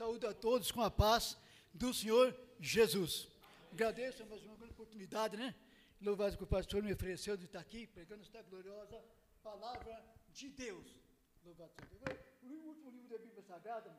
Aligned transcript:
Saúde 0.00 0.26
a 0.26 0.32
todos 0.32 0.72
com 0.72 0.80
a 0.80 0.90
paz 0.90 1.36
do 1.74 1.92
Senhor 1.92 2.34
Jesus. 2.58 3.28
Agradeço 3.70 4.24
mais 4.24 4.42
uma 4.44 4.56
grande 4.56 4.72
oportunidade, 4.72 5.36
né? 5.36 5.54
Louvado 6.00 6.38
que 6.38 6.42
o 6.42 6.46
pastor 6.46 6.82
me 6.82 6.90
ofereceu 6.90 7.36
de 7.36 7.44
estar 7.44 7.60
aqui 7.60 7.86
pregando 7.86 8.22
esta 8.22 8.40
gloriosa 8.40 8.98
palavra 9.42 10.02
de 10.32 10.48
Deus. 10.48 10.96
Louvado 11.44 11.74
seja 11.78 11.98
Deus. 12.02 12.18
O 12.42 12.46
último 12.70 12.90
livro 12.92 13.10
da 13.10 13.18
Bíblia 13.18 13.42
Sagrada, 13.42 13.94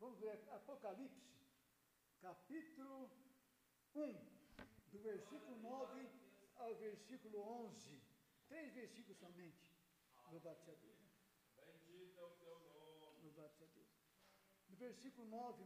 vamos 0.00 0.18
ver 0.20 0.40
Apocalipse, 0.52 1.20
capítulo 2.22 3.10
1, 3.94 4.14
do 4.90 4.98
versículo 5.00 5.54
9 5.58 6.08
ao 6.56 6.74
versículo 6.76 7.38
11. 7.66 8.00
Três 8.48 8.72
versículos 8.72 9.18
somente. 9.18 9.68
Louvado 10.30 10.58
seja 10.64 10.78
Deus. 10.78 10.96
Bendito 11.66 12.18
é 12.18 12.24
o 12.24 12.30
teu 12.40 12.58
nome. 12.58 13.22
Louvado 13.22 13.52
seja 13.58 13.70
Deus. 13.74 13.81
Versículo 14.82 15.28
9, 15.28 15.64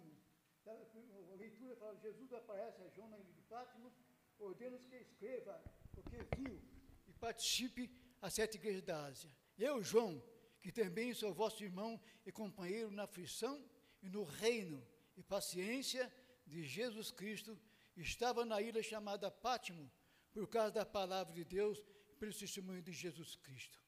a 0.66 1.36
leitura 1.36 1.74
fala: 1.76 1.96
Jesus 1.96 2.32
aparece 2.34 2.82
a 2.82 2.86
ilha 2.86 3.24
de 3.24 3.42
Pátimo, 3.48 3.90
ordena 4.38 4.78
que 4.78 4.94
escreva 4.96 5.62
o 5.96 6.02
que 6.02 6.18
viu 6.36 6.60
e 7.06 7.12
participe 7.14 7.90
a 8.20 8.28
sete 8.28 8.56
igrejas 8.56 8.82
da 8.82 9.06
Ásia. 9.06 9.30
Eu, 9.58 9.82
João, 9.82 10.22
que 10.60 10.70
também 10.70 11.14
sou 11.14 11.32
vosso 11.32 11.64
irmão 11.64 11.98
e 12.26 12.30
companheiro 12.30 12.90
na 12.90 13.04
aflição 13.04 13.64
e 14.02 14.10
no 14.10 14.22
reino 14.22 14.86
e 15.16 15.22
paciência 15.22 16.12
de 16.46 16.62
Jesus 16.64 17.10
Cristo, 17.10 17.58
estava 17.96 18.44
na 18.44 18.60
ilha 18.60 18.82
chamada 18.82 19.30
Pátimo, 19.30 19.90
por 20.30 20.46
causa 20.46 20.72
da 20.72 20.84
palavra 20.84 21.32
de 21.32 21.44
Deus 21.44 21.82
e 22.10 22.14
pelo 22.16 22.34
testemunho 22.34 22.82
de 22.82 22.92
Jesus 22.92 23.34
Cristo. 23.36 23.80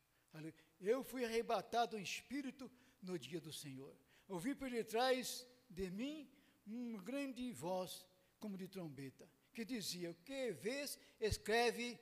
Eu 0.80 1.04
fui 1.04 1.22
arrebatado 1.24 1.98
em 1.98 2.02
espírito 2.02 2.70
no 3.02 3.18
dia 3.18 3.40
do 3.40 3.52
Senhor. 3.52 3.94
Ouvi 4.28 4.54
por 4.54 4.70
detrás 4.70 5.46
de 5.70 5.90
mim 5.90 6.30
uma 6.66 7.02
grande 7.02 7.50
voz, 7.52 8.06
como 8.38 8.58
de 8.58 8.68
trombeta, 8.68 9.28
que 9.54 9.64
dizia: 9.64 10.10
O 10.10 10.14
que 10.14 10.52
vês, 10.52 10.98
escreve 11.18 11.98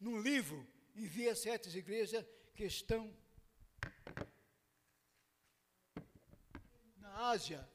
num 0.00 0.20
livro, 0.20 0.66
envia 0.94 1.34
sete 1.36 1.76
igrejas 1.78 2.26
que 2.52 2.64
estão 2.64 3.16
na 6.96 7.30
Ásia, 7.30 7.68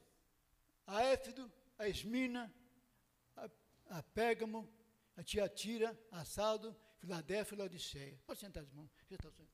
a 0.85 1.02
Éfido, 1.03 1.52
a 1.78 1.88
Esmina, 1.88 2.53
a, 3.38 3.50
a 4.00 4.03
Pérgamo, 4.03 4.69
a 5.16 5.23
Tiatira, 5.23 5.97
a 6.11 6.25
Saldo, 6.25 6.75
Filadélfia 6.97 7.56
e 7.56 7.58
Laodiceia. 7.58 8.22
Pode 8.28 8.39
sentar, 8.39 8.63
irmão. 8.63 8.89
Já 9.09 9.16
está 9.16 9.30
sentado. 9.30 9.50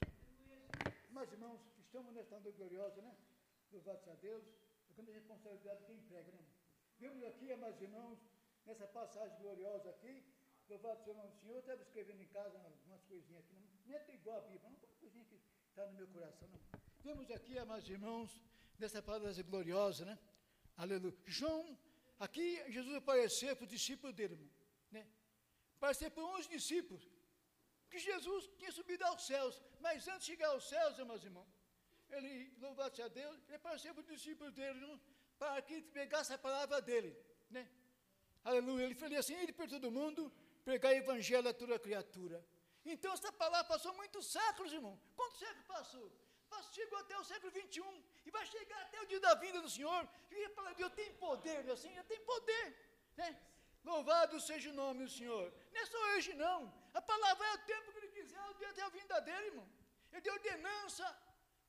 Mas, 1.12 1.31
irmãos, 1.31 1.62
estamos 1.80 2.14
nesta 2.14 2.40
noite 2.40 2.58
gloriosa, 2.58 3.02
né? 3.02 3.16
Louvado 3.76 4.09
a 4.09 4.16
Deus. 4.16 4.45
É 4.90 4.94
grande 4.94 5.12
responsabilidade 5.12 5.80
de 5.80 5.86
quem 5.86 6.00
prega, 6.04 6.31
né? 6.31 6.45
Vemos 6.98 7.22
aqui, 7.23 7.52
amados 7.52 7.81
irmãos, 7.81 8.18
nessa 8.66 8.88
passagem 8.88 9.38
gloriosa 9.38 9.90
aqui, 9.90 10.23
louvado 10.70 11.04
seja 11.04 11.12
o 11.12 11.18
nome 11.18 11.31
do 11.31 11.40
Senhor, 11.42 11.56
eu 11.56 11.59
estava 11.59 11.81
escrevendo 11.81 12.22
em 12.22 12.28
casa 12.28 12.58
umas 12.86 13.03
coisinhas 13.03 13.44
aqui, 13.44 13.56
não, 13.56 13.68
nem 13.86 13.98
é 13.98 14.14
igual 14.14 14.38
a 14.38 14.42
Bíblia, 14.44 14.70
não, 14.70 14.78
uma 14.78 14.98
coisinha 15.02 15.26
que 15.26 15.42
está 15.70 15.86
no 15.88 15.94
meu 15.94 16.08
coração, 16.08 16.48
não. 16.48 16.59
Vemos 17.03 17.30
aqui, 17.31 17.58
amados 17.58 17.90
irmãos, 17.90 18.42
nessa 18.80 19.02
palavra 19.03 19.44
gloriosa, 19.44 20.06
né? 20.06 20.18
Aleluia. 20.78 21.18
João, 21.26 21.78
aqui 22.18 22.48
Jesus 22.72 22.96
apareceu 22.96 23.53
para 23.58 23.66
os 23.66 23.70
discípulos 23.70 24.16
dele, 24.16 24.36
irmão, 24.36 24.50
né? 24.90 25.06
Apareceu 25.76 26.09
para 26.09 26.23
11 26.23 26.48
discípulos, 26.48 27.03
que 27.90 28.00
Jesus 28.00 28.50
tinha 28.58 28.72
subido 28.72 29.03
aos 29.03 29.28
céus, 29.28 29.62
mas 29.81 30.08
antes 30.08 30.26
de 30.26 30.31
chegar 30.31 30.48
aos 30.48 30.68
céus, 30.68 30.98
meus 30.98 31.23
irmãos, 31.26 31.55
ele, 32.11 32.53
louvado 32.59 32.95
seja 32.95 33.09
Deus, 33.09 33.38
ele 33.48 33.56
apareceu 33.56 33.94
para 33.94 34.02
os 34.02 34.08
discípulos 34.08 34.53
dele, 34.53 34.80
irmão, 34.80 35.00
para 35.38 35.61
que 35.61 35.81
pegasse 35.81 36.34
a 36.34 36.38
palavra 36.38 36.81
dele, 36.81 37.16
né? 37.50 37.67
Aleluia. 38.44 38.86
Ele 38.86 38.95
falou 38.95 39.17
assim, 39.17 39.36
ele 39.36 39.52
para 39.52 39.67
todo 39.67 39.92
mundo, 39.92 40.31
pregar 40.64 40.92
o 40.94 40.95
evangelho 40.95 41.50
a 41.50 41.53
toda 41.53 41.80
criatura. 41.80 42.45
Então, 42.86 43.12
essa 43.14 43.31
palavra 43.31 43.68
passou 43.68 43.94
muitos 43.96 44.31
séculos, 44.31 44.72
irmão. 44.72 45.00
Quantos 45.16 45.40
séculos 45.40 45.66
passou? 45.66 46.12
Chegou 46.72 46.97
até 47.00 47.18
o 47.19 47.24
século 47.24 47.52
21 47.52 48.03
e 48.25 48.31
vai 48.31 48.46
chegar 48.46 48.81
até 48.84 49.01
o 49.01 49.07
dia 49.12 49.19
da 49.19 49.34
vinda 49.35 49.59
do 49.62 49.69
Senhor. 49.69 50.07
E 50.31 50.46
a 50.46 50.50
palavra 50.51 50.75
de 50.75 50.81
Deus 50.84 50.94
tem 50.94 51.13
poder, 51.16 51.69
assim, 51.72 51.94
já 51.94 52.03
tem 52.03 52.19
poder. 52.22 52.66
Né? 53.18 53.38
Louvado 53.84 54.40
seja 54.40 54.69
o 54.69 54.74
nome 54.74 55.03
do 55.06 55.12
Senhor. 55.12 55.53
Não 55.74 55.81
é 55.81 55.85
só 55.85 55.97
hoje, 56.13 56.34
não. 56.34 56.74
A 56.94 57.01
palavra 57.01 57.46
é 57.47 57.53
o 57.56 57.57
tempo 57.74 57.91
que 57.91 57.97
ele 57.97 58.07
quiser, 58.07 58.41
o 58.50 58.53
dia 58.53 58.69
até 58.69 58.81
a 58.84 58.90
vinda 58.90 59.19
dele, 59.22 59.47
irmão. 59.47 59.68
Ele 60.12 60.22
deu 60.22 60.34
ordenança 60.34 61.06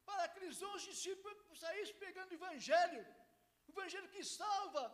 para 0.09 0.23
aqueles 0.29 0.63
onze 0.71 0.85
discípulos 0.91 1.37
saírem 1.63 1.95
pregando 2.03 2.31
o 2.33 2.39
evangelho. 2.41 3.03
O 3.67 3.71
evangelho 3.75 4.09
que 4.15 4.23
salva, 4.39 4.85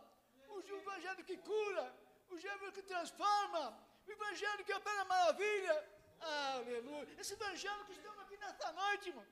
o 0.49 0.59
evangelho 0.83 1.23
que 1.29 1.37
cura, 1.49 1.85
o 2.29 2.33
evangelho 2.33 2.71
que 2.77 2.83
transforma, 2.93 3.63
o 4.07 4.11
evangelho 4.17 4.65
que 4.67 4.73
opera 4.81 5.05
maravilha. 5.05 5.75
Aleluia. 6.19 7.15
Esse 7.21 7.33
evangelho 7.39 7.85
que 7.87 7.95
estamos 7.99 8.19
aqui 8.23 8.37
nesta 8.45 8.71
noite, 8.81 9.09
irmão. 9.09 9.27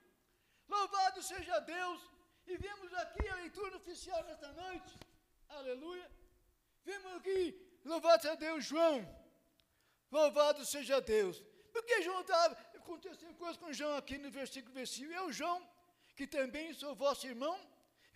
Louvado 0.68 1.22
seja 1.32 1.60
Deus. 1.76 2.02
E 2.48 2.58
vemos 2.58 2.94
aqui 3.04 3.28
a 3.28 3.36
leitura 3.36 3.78
oficial 3.78 4.22
nesta 4.24 4.52
noite. 4.64 4.94
Aleluia. 5.50 6.10
Vemos 6.84 7.12
aqui, 7.18 7.42
louvado 7.86 8.22
seja 8.22 8.36
Deus, 8.36 8.66
João. 8.66 8.98
Louvado 10.12 10.66
seja 10.66 11.00
Deus. 11.00 11.42
Porque 11.72 12.02
João 12.02 12.22
estava, 12.22 12.54
aconteceu 12.76 13.34
coisa 13.36 13.58
com 13.60 13.72
João 13.72 13.96
aqui 13.96 14.18
no 14.18 14.32
versículo, 14.32 14.74
versículo. 14.74 15.14
Eu, 15.14 15.32
João, 15.32 15.60
que 16.22 16.28
também 16.28 16.72
sou 16.72 16.94
vosso 16.94 17.26
irmão, 17.26 17.56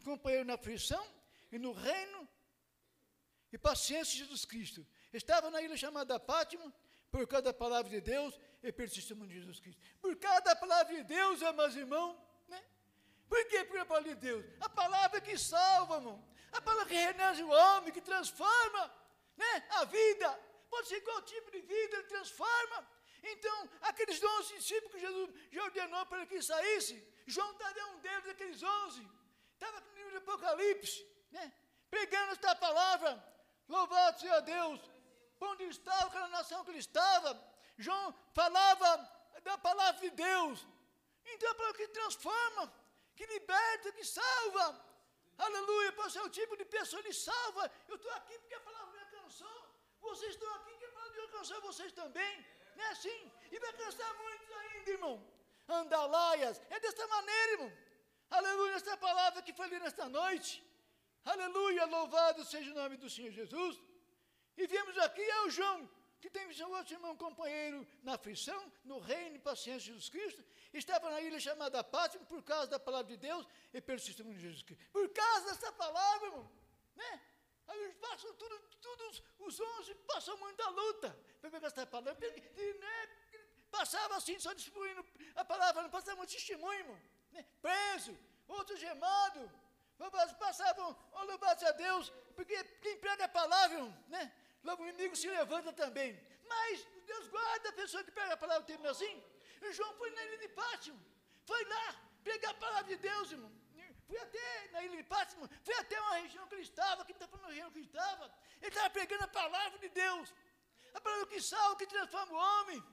companheiro 0.04 0.46
na 0.46 0.54
aflição 0.54 1.04
e 1.52 1.58
no 1.58 1.72
reino 1.72 2.20
e 3.52 3.58
paciência 3.58 4.14
de 4.14 4.20
Jesus 4.20 4.46
Cristo. 4.46 4.86
Estava 5.12 5.50
na 5.50 5.60
ilha 5.60 5.76
chamada 5.76 6.20
Pátimo, 6.20 6.72
por 7.10 7.26
causa 7.26 7.46
da 7.46 7.54
palavra 7.54 7.90
de 7.90 8.02
Deus 8.02 8.38
e 8.62 8.72
pelo 8.72 8.92
testemunho 8.92 9.30
de 9.30 9.40
Jesus 9.40 9.60
Cristo. 9.60 9.82
Por 10.04 10.16
causa 10.18 10.42
da 10.42 10.56
palavra 10.56 10.94
de 10.94 11.04
Deus, 11.04 11.40
meus 11.42 11.76
irmãos, 11.76 12.16
né? 12.48 12.62
Por 13.28 13.44
quê? 13.48 13.64
Porque 13.64 13.80
a 13.80 13.86
palavra 13.86 14.14
de 14.14 14.22
Deus, 14.22 14.46
a 14.60 14.70
palavra 14.70 15.20
que 15.20 15.36
salva, 15.36 15.96
irmão. 15.96 16.18
A 16.52 16.62
palavra 16.62 16.86
que 16.86 16.94
renasce 17.08 17.42
o 17.42 17.50
homem, 17.50 17.92
que 17.92 18.02
transforma 18.02 18.84
né? 19.36 19.54
a 19.80 19.86
vida. 19.86 20.30
Pode 20.70 20.88
ser 20.90 21.02
qual 21.02 21.24
tipo 21.24 21.50
de 21.50 21.62
vida, 21.62 21.98
ele 21.98 22.04
transforma. 22.04 22.88
Então, 23.24 23.70
aqueles 23.82 24.24
11 24.24 24.54
discípulos 24.58 24.94
que 24.94 25.00
Jesus 25.00 25.30
já 25.52 25.64
ordenou 25.64 26.06
para 26.06 26.28
que 26.28 26.40
saísse, 26.40 26.96
João 27.26 27.52
estava 27.52 27.86
um 27.92 28.00
deles, 28.00 28.26
daqueles 28.26 28.64
11. 28.64 29.10
Estava 29.54 29.80
no 29.82 29.94
livro 29.96 30.12
do 30.12 30.18
Apocalipse, 30.18 31.06
né? 31.32 31.52
pregando 31.90 32.32
esta 32.34 32.56
palavra. 32.56 33.12
Louvado 33.68 34.20
seja 34.20 34.40
Deus. 34.42 34.80
Onde 35.40 35.64
estava, 35.66 36.08
aquela 36.08 36.28
nação 36.30 36.64
que 36.64 36.72
ele 36.72 36.80
estava, 36.80 37.30
João 37.78 38.14
falava 38.34 38.90
da 39.44 39.58
palavra 39.58 40.02
de 40.02 40.10
Deus. 40.12 40.66
Então, 41.26 41.50
é 41.50 41.52
a 41.52 41.56
palavra 41.56 41.78
que 41.78 41.88
transforma, 42.00 42.74
que 43.16 43.26
liberta, 43.26 43.92
que 43.92 44.06
salva. 44.06 44.66
Aleluia, 45.38 45.92
para 45.92 46.24
o 46.24 46.30
tipo 46.30 46.56
de 46.56 46.66
pessoa 46.66 47.04
que 47.04 47.14
salva. 47.14 47.72
Eu 47.88 47.96
estou 47.96 48.12
aqui 48.14 48.38
porque 48.40 48.54
a 48.56 48.60
palavra 48.62 48.92
me 48.94 49.00
alcançou. 49.00 49.58
Vocês 50.00 50.34
estão 50.36 50.54
aqui 50.56 50.72
porque 50.72 50.86
a 50.86 50.92
palavra 50.92 51.14
me 51.14 51.22
alcançou 51.22 51.62
vocês 51.62 51.92
também. 51.92 52.46
Não 52.76 52.84
é 52.86 52.90
assim? 52.90 53.32
E 53.52 53.60
vai 53.60 53.70
alcançar 53.72 54.14
muitos 54.16 54.52
ainda, 54.52 54.92
irmão. 54.92 55.35
Andalaias. 55.68 56.62
É 56.70 56.80
desta 56.80 57.06
maneira, 57.08 57.52
irmão. 57.54 57.74
Aleluia, 58.30 58.74
esta 58.74 58.98
palavra 58.98 59.42
que 59.42 59.54
falei 59.54 59.80
nesta 59.80 60.08
noite. 60.10 60.64
Aleluia, 61.24 61.86
louvado 61.86 62.44
seja 62.44 62.72
o 62.72 62.76
nome 62.76 62.98
do 62.98 63.10
Senhor 63.10 63.32
Jesus. 63.32 63.80
E 64.58 64.68
viemos 64.68 64.98
aqui 65.00 65.30
ao 65.32 65.50
João, 65.50 65.90
que 66.22 66.30
tem 66.30 66.52
seu 66.54 66.70
outro 66.72 66.94
irmão 66.94 67.16
companheiro 67.18 67.86
na 68.04 68.14
aflição, 68.14 68.72
no 68.84 69.00
reino 69.00 69.36
e 69.36 69.40
paciência 69.40 69.80
de 69.80 69.86
Jesus 69.88 70.10
Cristo, 70.10 70.44
estava 70.74 71.10
na 71.10 71.22
ilha 71.22 71.40
chamada 71.40 71.84
Pátimo 71.84 72.26
por 72.26 72.42
causa 72.44 72.68
da 72.68 72.80
palavra 72.80 73.08
de 73.08 73.18
Deus 73.18 73.46
e 73.74 73.82
pelo 73.82 74.00
testemunho 74.00 74.38
de 74.38 74.44
Jesus 74.44 74.64
Cristo. 74.64 74.86
Por 74.92 75.10
causa 75.10 75.48
dessa 75.48 75.72
palavra, 75.74 76.28
irmão, 76.28 76.52
né? 76.96 77.22
Eles 77.74 77.96
passam 77.96 78.34
tudo, 78.36 78.60
todos 78.80 79.24
os 79.40 79.60
onze 79.60 79.96
passam 79.96 80.38
muita 80.38 80.70
luta 80.70 81.18
para 81.42 81.50
pegar 81.50 81.68
essa 81.68 81.86
palavra. 81.86 82.16
Né, 82.20 83.10
passava 83.78 84.14
assim, 84.20 84.38
só 84.46 84.52
distribuindo 84.60 85.02
a 85.42 85.46
palavra, 85.52 85.84
não 85.86 85.94
passava 85.98 86.18
muito 86.22 86.34
testemunho, 86.38 86.80
irmão. 86.84 87.00
Né? 87.34 87.42
Preso, 87.66 88.14
outro 88.60 88.76
gemado. 88.86 89.42
Passavam, 90.46 90.88
oh, 91.18 91.24
louvado 91.32 91.68
a 91.72 91.72
Deus, 91.86 92.06
porque 92.38 92.56
quem 92.84 92.96
prega 93.04 93.24
a 93.26 93.30
palavra, 93.42 93.78
né? 94.14 94.24
Logo 94.68 94.84
o 94.84 94.88
inimigo 94.90 95.16
se 95.22 95.28
levanta 95.40 95.72
também. 95.84 96.10
Mas 96.54 96.86
Deus 97.12 97.28
guarda 97.36 97.70
a 97.70 97.78
pessoa 97.82 98.04
que 98.04 98.12
prega 98.18 98.34
a 98.34 98.42
palavra 98.44 98.64
o 98.64 98.72
tempo 98.72 98.88
assim. 98.94 99.14
E 99.62 99.72
João 99.78 99.94
foi 100.02 100.10
na 100.16 100.24
ilha 100.26 100.40
de 100.46 100.50
Pátimo. 100.62 101.00
Foi 101.50 101.62
lá 101.74 101.86
pregar 102.28 102.52
a 102.52 102.62
palavra 102.66 102.90
de 102.94 102.98
Deus, 103.10 103.32
irmão. 103.36 103.52
Fui 104.08 104.20
até 104.26 104.48
na 104.74 104.84
ilha 104.86 104.98
de 104.98 105.04
Pátimo, 105.04 105.50
fui 105.68 105.76
até 105.84 106.00
uma 106.00 106.16
região 106.24 106.48
que 106.48 106.56
ele 106.56 106.68
estava, 106.72 107.06
que 107.06 107.14
não 107.20 107.28
falando 107.28 107.46
na 107.48 107.54
região 107.54 107.72
que 107.72 107.80
ele 107.80 107.88
estava. 107.88 108.26
Ele 108.62 108.72
estava 108.74 108.90
pregando 108.98 109.24
a 109.24 109.32
palavra 109.40 109.80
de 109.80 109.90
Deus. 110.04 110.34
A 110.94 111.02
palavra 111.06 111.26
que 111.28 111.42
salva, 111.42 111.76
que 111.80 111.88
transforma 111.88 112.34
o 112.34 112.42
homem. 112.50 112.84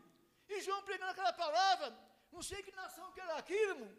E 0.53 0.61
João 0.67 0.83
pregando 0.89 1.13
aquela 1.13 1.35
palavra. 1.45 1.87
Não 2.35 2.43
sei 2.49 2.61
que 2.67 2.73
nação 2.83 3.07
que 3.15 3.21
era 3.27 3.37
aquilo, 3.43 3.71
irmão. 3.75 3.93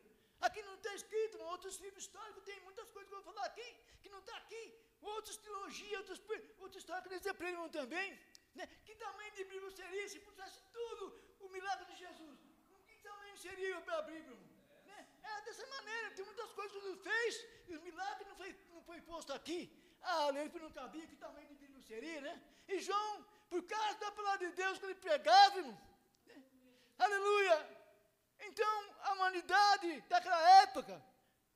Aqui 0.46 0.62
não 0.70 0.76
está 0.78 0.94
escrito, 1.00 1.38
em 1.38 1.46
outros 1.54 1.76
livros 1.84 2.04
históricos 2.04 2.44
tem 2.50 2.60
muitas 2.68 2.88
coisas 2.94 3.08
que 3.10 3.16
eu 3.16 3.22
vou 3.22 3.34
falar 3.34 3.46
aqui, 3.52 3.70
que 4.02 4.10
não 4.14 4.20
está 4.24 4.36
aqui. 4.44 4.64
outras 5.14 5.38
outras 6.64 6.82
histórias 6.82 7.04
que 7.04 7.14
eles 7.14 7.28
aprendem 7.34 7.70
também. 7.78 8.08
Né? 8.58 8.66
Que 8.86 8.96
tamanho 9.04 9.32
de 9.38 9.44
Bíblia 9.52 9.72
seria 9.82 10.08
se 10.14 10.20
pusesse 10.26 10.60
tudo 10.78 11.06
o 11.46 11.50
milagre 11.56 11.86
de 11.92 11.96
Jesus? 12.04 12.40
Que 12.88 12.98
tamanho 13.08 13.38
seria 13.46 13.78
a 13.78 14.02
Bíblia, 14.10 14.34
irmão? 14.34 14.50
Né? 14.90 15.00
É 15.24 15.42
dessa 15.48 15.66
maneira, 15.76 16.12
tem 16.12 16.26
muitas 16.32 16.52
coisas 16.58 16.74
que 16.74 16.80
Jesus 16.82 17.02
fez, 17.10 17.48
e 17.70 17.76
os 17.78 17.82
milagres 17.90 18.28
não 18.28 18.36
foi, 18.42 18.52
não 18.76 18.84
foi 18.90 19.00
posto 19.14 19.34
aqui. 19.40 19.62
Ah, 20.02 20.30
lei 20.36 20.52
não 20.66 20.72
cabia, 20.82 21.08
que 21.08 21.16
tamanho 21.16 21.48
de 21.48 21.56
Bíblia 21.56 21.82
seria, 21.82 22.20
né? 22.28 22.34
E 22.68 22.80
João, 22.80 23.26
por 23.50 23.64
causa 23.64 23.98
da 24.00 24.12
palavra 24.12 24.46
de 24.46 24.54
Deus 24.62 24.78
que 24.78 24.86
ele 24.86 24.96
pregava, 24.96 25.58
irmão? 25.60 25.93
Aleluia! 27.06 27.58
Então, 28.48 28.96
a 29.02 29.14
humanidade 29.14 30.02
daquela 30.02 30.42
época, 30.64 31.02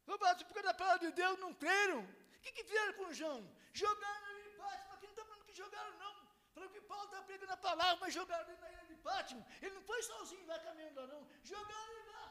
por 0.05 0.17
causa 0.19 0.63
da 0.63 0.73
palavra 0.73 0.99
de 1.07 1.11
Deus, 1.21 1.39
não 1.39 1.53
creram. 1.53 1.99
O 2.01 2.39
que, 2.41 2.51
que 2.51 2.63
fizeram 2.63 2.93
com 2.93 3.13
João? 3.13 3.41
Jogaram 3.73 4.27
ele 4.31 4.49
em 4.49 4.57
Pátimo, 4.57 4.93
aqui 4.93 5.05
não 5.05 5.13
está 5.15 5.25
falando 5.25 5.45
que 5.45 5.53
jogaram, 5.53 5.93
não. 5.97 6.15
Falando 6.53 6.71
que 6.71 6.81
Paulo 6.81 7.05
está 7.05 7.21
pregando 7.21 7.53
a 7.53 7.57
palavra, 7.57 7.97
mas 8.01 8.13
jogaram 8.13 8.49
ele 8.49 8.61
na 8.61 8.71
ilha 8.71 8.85
de 8.85 8.95
Pátimo. 8.95 9.45
Ele 9.61 9.75
não 9.75 9.83
foi 9.89 10.01
sozinho 10.03 10.47
lá 10.47 10.59
caminhando 10.59 11.07
não. 11.07 11.21
Jogaram 11.43 11.93
ele 11.97 12.11
lá. 12.11 12.25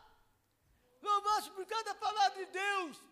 Louvasse 1.03 1.51
por 1.51 1.67
cada 1.67 1.95
palavra 1.95 2.45
de 2.45 2.47
Deus. 2.47 3.03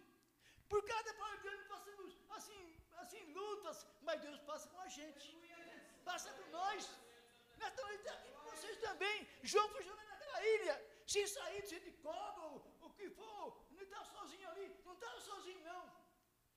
Por 0.69 0.83
cada 0.93 1.15
palavra 1.15 1.37
de 1.37 1.49
Deus, 1.51 1.65
passamos 1.75 2.19
assim, 2.31 2.63
assim, 3.03 3.33
lutas, 3.33 3.87
mas 4.01 4.21
Deus 4.21 4.41
passa 4.41 4.69
com 4.69 4.81
a 4.81 4.89
gente. 4.89 5.29
Passa 6.05 6.33
com 6.33 6.51
nós. 6.51 6.91
Com 7.71 8.51
vocês 8.51 8.79
também. 8.79 9.29
João 9.43 9.69
foi 9.71 9.83
jogando 9.83 10.09
naquela 10.09 10.47
ilha, 10.47 10.83
sem 11.07 11.27
sair 11.27 11.63
de 11.63 11.91
cobra, 12.03 12.43
o 12.81 12.91
que 12.91 13.09
for, 13.11 13.65
não 13.71 13.83
estava 13.83 14.05
sozinho 14.05 14.49
ali, 14.51 14.77
não 14.85 14.95
estava 14.95 15.21
sozinho 15.21 15.61
não. 15.65 16.05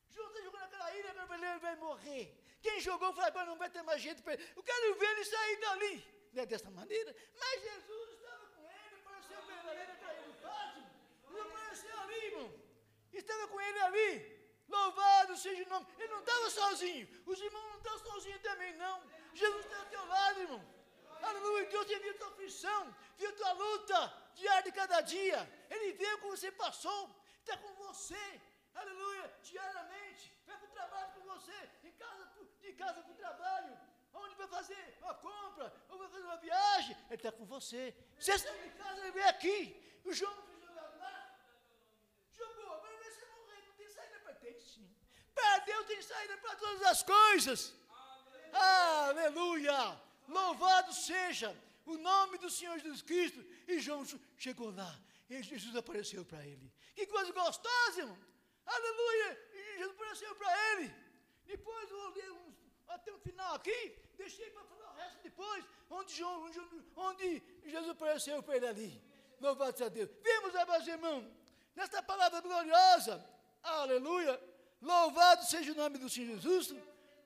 João 0.10 0.28
está 0.30 0.42
jogando 0.42 0.62
naquela 0.62 0.96
ilha, 0.96 1.10
ele 1.10 1.60
vai 1.60 1.76
morrer. 1.76 2.26
Quem 2.62 2.80
jogou 2.80 3.14
falou, 3.14 3.28
agora 3.28 3.46
não 3.46 3.58
vai 3.58 3.70
ter 3.70 3.84
mais 3.84 4.02
jeito 4.02 4.24
para 4.24 4.34
ele. 4.34 4.52
Eu 4.56 4.64
quero 4.64 4.96
ver 4.96 5.10
ele 5.12 5.26
sair 5.26 5.60
dali. 5.60 5.94
Não 6.34 6.44
é 6.44 6.46
dessa 6.46 6.70
maneira. 6.70 7.16
Mas 7.40 7.62
Jesus 7.62 8.10
estava 8.14 8.46
com 8.48 8.70
ele, 8.70 8.96
apareceu 9.02 9.42
naquela 9.46 9.74
ilha 9.76 9.86
de 9.86 10.42
Fátima. 10.42 10.92
Ele 11.30 11.42
apareceu 11.42 12.00
ali, 12.00 12.26
irmão. 12.26 12.54
Estava 13.14 13.48
com 13.48 13.62
ele 13.62 13.80
ali. 13.80 14.38
Louvado 14.68 15.38
seja 15.38 15.64
o 15.64 15.70
nome. 15.70 15.88
Ele 15.98 16.08
não 16.08 16.20
estava 16.20 16.50
sozinho. 16.50 17.08
Os 17.26 17.40
irmãos 17.40 17.70
não 17.70 17.78
estão 17.78 17.98
sozinhos 18.00 18.42
também, 18.42 18.76
não. 18.76 19.02
Jesus 19.34 19.66
está 19.66 19.78
ao 19.78 19.86
teu 19.86 20.06
lado, 20.06 20.17
Deus 21.68 21.88
viu 21.88 22.18
tua 22.18 22.28
aflição, 22.28 22.96
viu 23.18 23.36
tua 23.36 23.52
luta 23.52 24.00
diária 24.36 24.64
de 24.64 24.72
cada 24.72 25.02
dia. 25.02 25.40
Ele 25.70 25.94
viu 25.94 26.18
como 26.20 26.36
você 26.36 26.52
passou. 26.52 27.02
Está 27.40 27.58
com 27.58 27.74
você. 27.86 28.26
Aleluia. 28.76 29.26
Diariamente. 29.44 30.34
Vai 30.46 30.58
para 30.58 30.68
o 30.68 30.72
trabalho 30.72 31.10
com 31.16 31.22
você. 31.34 31.60
Em 31.84 31.92
casa, 31.92 32.30
de 32.62 32.74
casa 32.74 33.02
para 33.02 33.12
o 33.12 33.16
trabalho. 33.16 33.78
Onde 34.14 34.36
vai 34.36 34.48
fazer 34.48 34.98
uma 35.02 35.14
compra, 35.14 35.74
ou 35.90 35.98
vai 36.00 36.10
fazer 36.10 36.24
uma 36.24 36.38
viagem, 36.38 36.98
Ele 37.08 37.16
está 37.16 37.32
com 37.32 37.46
você. 37.46 37.96
Você 38.20 38.34
está 38.34 38.52
em 38.66 38.72
casa, 38.72 39.00
Ele 39.02 39.12
vem 39.12 39.24
aqui. 39.24 40.02
O 40.04 40.12
João 40.12 40.34
foi 40.48 40.60
jogado 40.60 40.98
lá. 41.00 41.40
Jogou, 42.32 42.74
agora 42.74 42.98
vai 42.98 43.12
ser 43.12 43.28
morrer. 43.28 43.62
Não 43.68 43.76
tem 43.76 43.90
saída 43.90 44.20
para 44.20 44.34
ter, 44.36 44.60
sim. 44.60 44.90
Para 45.36 45.60
Deus 45.60 45.86
tem 45.86 46.02
saída 46.02 46.38
para 46.38 46.56
todas 46.56 46.82
as 46.84 47.04
coisas. 47.04 47.74
Aleluia. 48.54 50.07
Louvado 50.28 50.94
seja 50.94 51.56
o 51.86 51.98
nome 51.98 52.38
do 52.38 52.50
Senhor 52.50 52.78
Jesus 52.80 53.02
Cristo. 53.02 53.44
E 53.68 53.80
João 53.80 54.06
chegou 54.38 54.72
lá. 54.72 54.94
E 55.30 55.42
Jesus 55.42 55.76
apareceu 55.76 56.24
para 56.26 56.46
ele. 56.46 56.72
Que 56.96 57.06
coisa 57.06 57.32
gostosa, 57.32 58.02
irmão. 58.02 58.18
Aleluia. 58.66 59.50
E 59.54 59.78
Jesus 59.78 59.96
apareceu 59.96 60.36
para 60.36 60.72
ele. 60.72 60.96
Depois 61.46 61.90
eu 61.90 62.00
olhei 62.00 62.38
até 62.88 63.12
o 63.14 63.20
final 63.20 63.56
aqui. 63.56 63.96
Deixei 64.18 64.50
para 64.50 64.64
falar 64.66 64.92
o 64.92 64.96
resto 64.96 65.20
depois. 65.24 65.66
Onde, 65.90 66.14
João, 66.14 66.44
onde, 66.44 66.60
onde 66.96 67.44
Jesus 67.66 67.90
apareceu 67.90 68.44
para 68.44 68.58
ele 68.58 68.68
ali. 68.68 69.04
Louvado 69.40 69.78
seja 69.78 69.90
Deus. 69.90 70.10
Vimos, 70.24 70.54
meus 70.54 70.88
irmãos, 70.88 71.26
nesta 71.76 72.02
palavra 72.02 72.42
gloriosa. 72.42 73.24
Aleluia. 73.64 74.42
Louvado 74.82 75.46
seja 75.46 75.72
o 75.72 75.76
nome 75.76 75.98
do 75.98 76.10
Senhor 76.10 76.36
Jesus. 76.36 76.74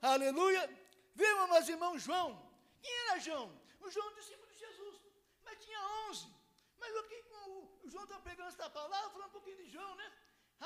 Aleluia. 0.00 0.68
Vimos, 1.14 1.50
meus 1.50 1.68
irmãos, 1.68 2.02
João. 2.02 2.51
Quem 2.82 2.94
era 3.04 3.18
João? 3.26 3.48
O 3.80 3.90
João, 3.94 4.14
discípulo 4.20 4.48
de 4.52 4.58
Jesus. 4.64 4.96
Mas 5.44 5.64
tinha 5.64 5.80
onze. 6.06 6.28
Mas 6.82 6.96
aqui, 7.02 7.18
o, 7.40 7.90
João 7.92 8.04
está 8.04 8.18
pregando 8.26 8.48
esta 8.54 8.68
palavra, 8.78 9.10
falando 9.10 9.28
um 9.28 9.36
pouquinho 9.38 9.58
de 9.62 9.68
João, 9.74 9.94
né? 10.00 10.08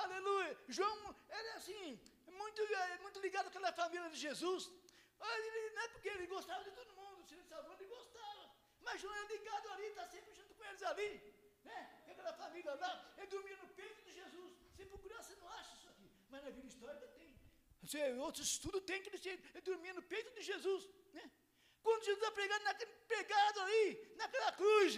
Aleluia. 0.02 0.52
João 0.76 1.14
era 1.28 1.54
assim, 1.58 2.00
muito, 2.40 2.62
é, 2.62 2.98
muito 3.06 3.20
ligado 3.26 3.48
àquela 3.48 3.72
família 3.72 4.08
de 4.14 4.20
Jesus. 4.26 4.70
Ele, 5.34 5.70
não 5.74 5.82
é 5.82 5.88
porque 5.88 6.08
ele 6.08 6.26
gostava 6.26 6.62
de 6.64 6.72
todo 6.78 6.96
mundo, 7.00 7.26
se 7.26 7.34
ele 7.34 7.44
salvou, 7.44 7.74
ele 7.74 7.86
gostava. 7.86 8.44
Mas 8.80 9.00
João 9.00 9.14
é 9.14 9.24
ligado 9.34 9.68
ali, 9.74 9.86
está 9.86 10.06
sempre 10.14 10.32
junto 10.34 10.54
com 10.54 10.64
eles 10.64 10.82
ali. 10.82 11.10
Né? 11.64 11.78
Aquela 12.10 12.32
família 12.42 12.74
lá, 12.74 12.92
ele 13.16 13.26
dormia 13.26 13.56
no 13.56 13.68
peito 13.80 14.02
de 14.06 14.12
Jesus. 14.20 14.52
Se 14.76 14.84
procurar, 14.92 15.22
você 15.22 15.34
não 15.36 15.48
acha 15.48 15.74
isso 15.76 15.88
aqui. 15.88 16.10
Mas 16.30 16.44
na 16.44 16.50
vida 16.50 16.66
histórica 16.66 17.06
tem. 17.08 17.26
Outros 18.20 18.46
estudos 18.48 18.82
tem 18.84 19.00
que 19.02 19.10
ele 19.10 19.60
dormia 19.62 19.94
no 19.94 20.02
peito 20.02 20.30
de 20.34 20.42
Jesus. 20.42 20.88
Né? 21.12 21.30
Quando 21.87 22.05
Jesus 22.05 22.21
está 22.21 22.33
pregado, 22.33 22.65
naquele, 22.65 22.93
pregado 23.11 23.61
ali, 23.61 24.15
naquela 24.21 24.50
cruz, 24.61 24.94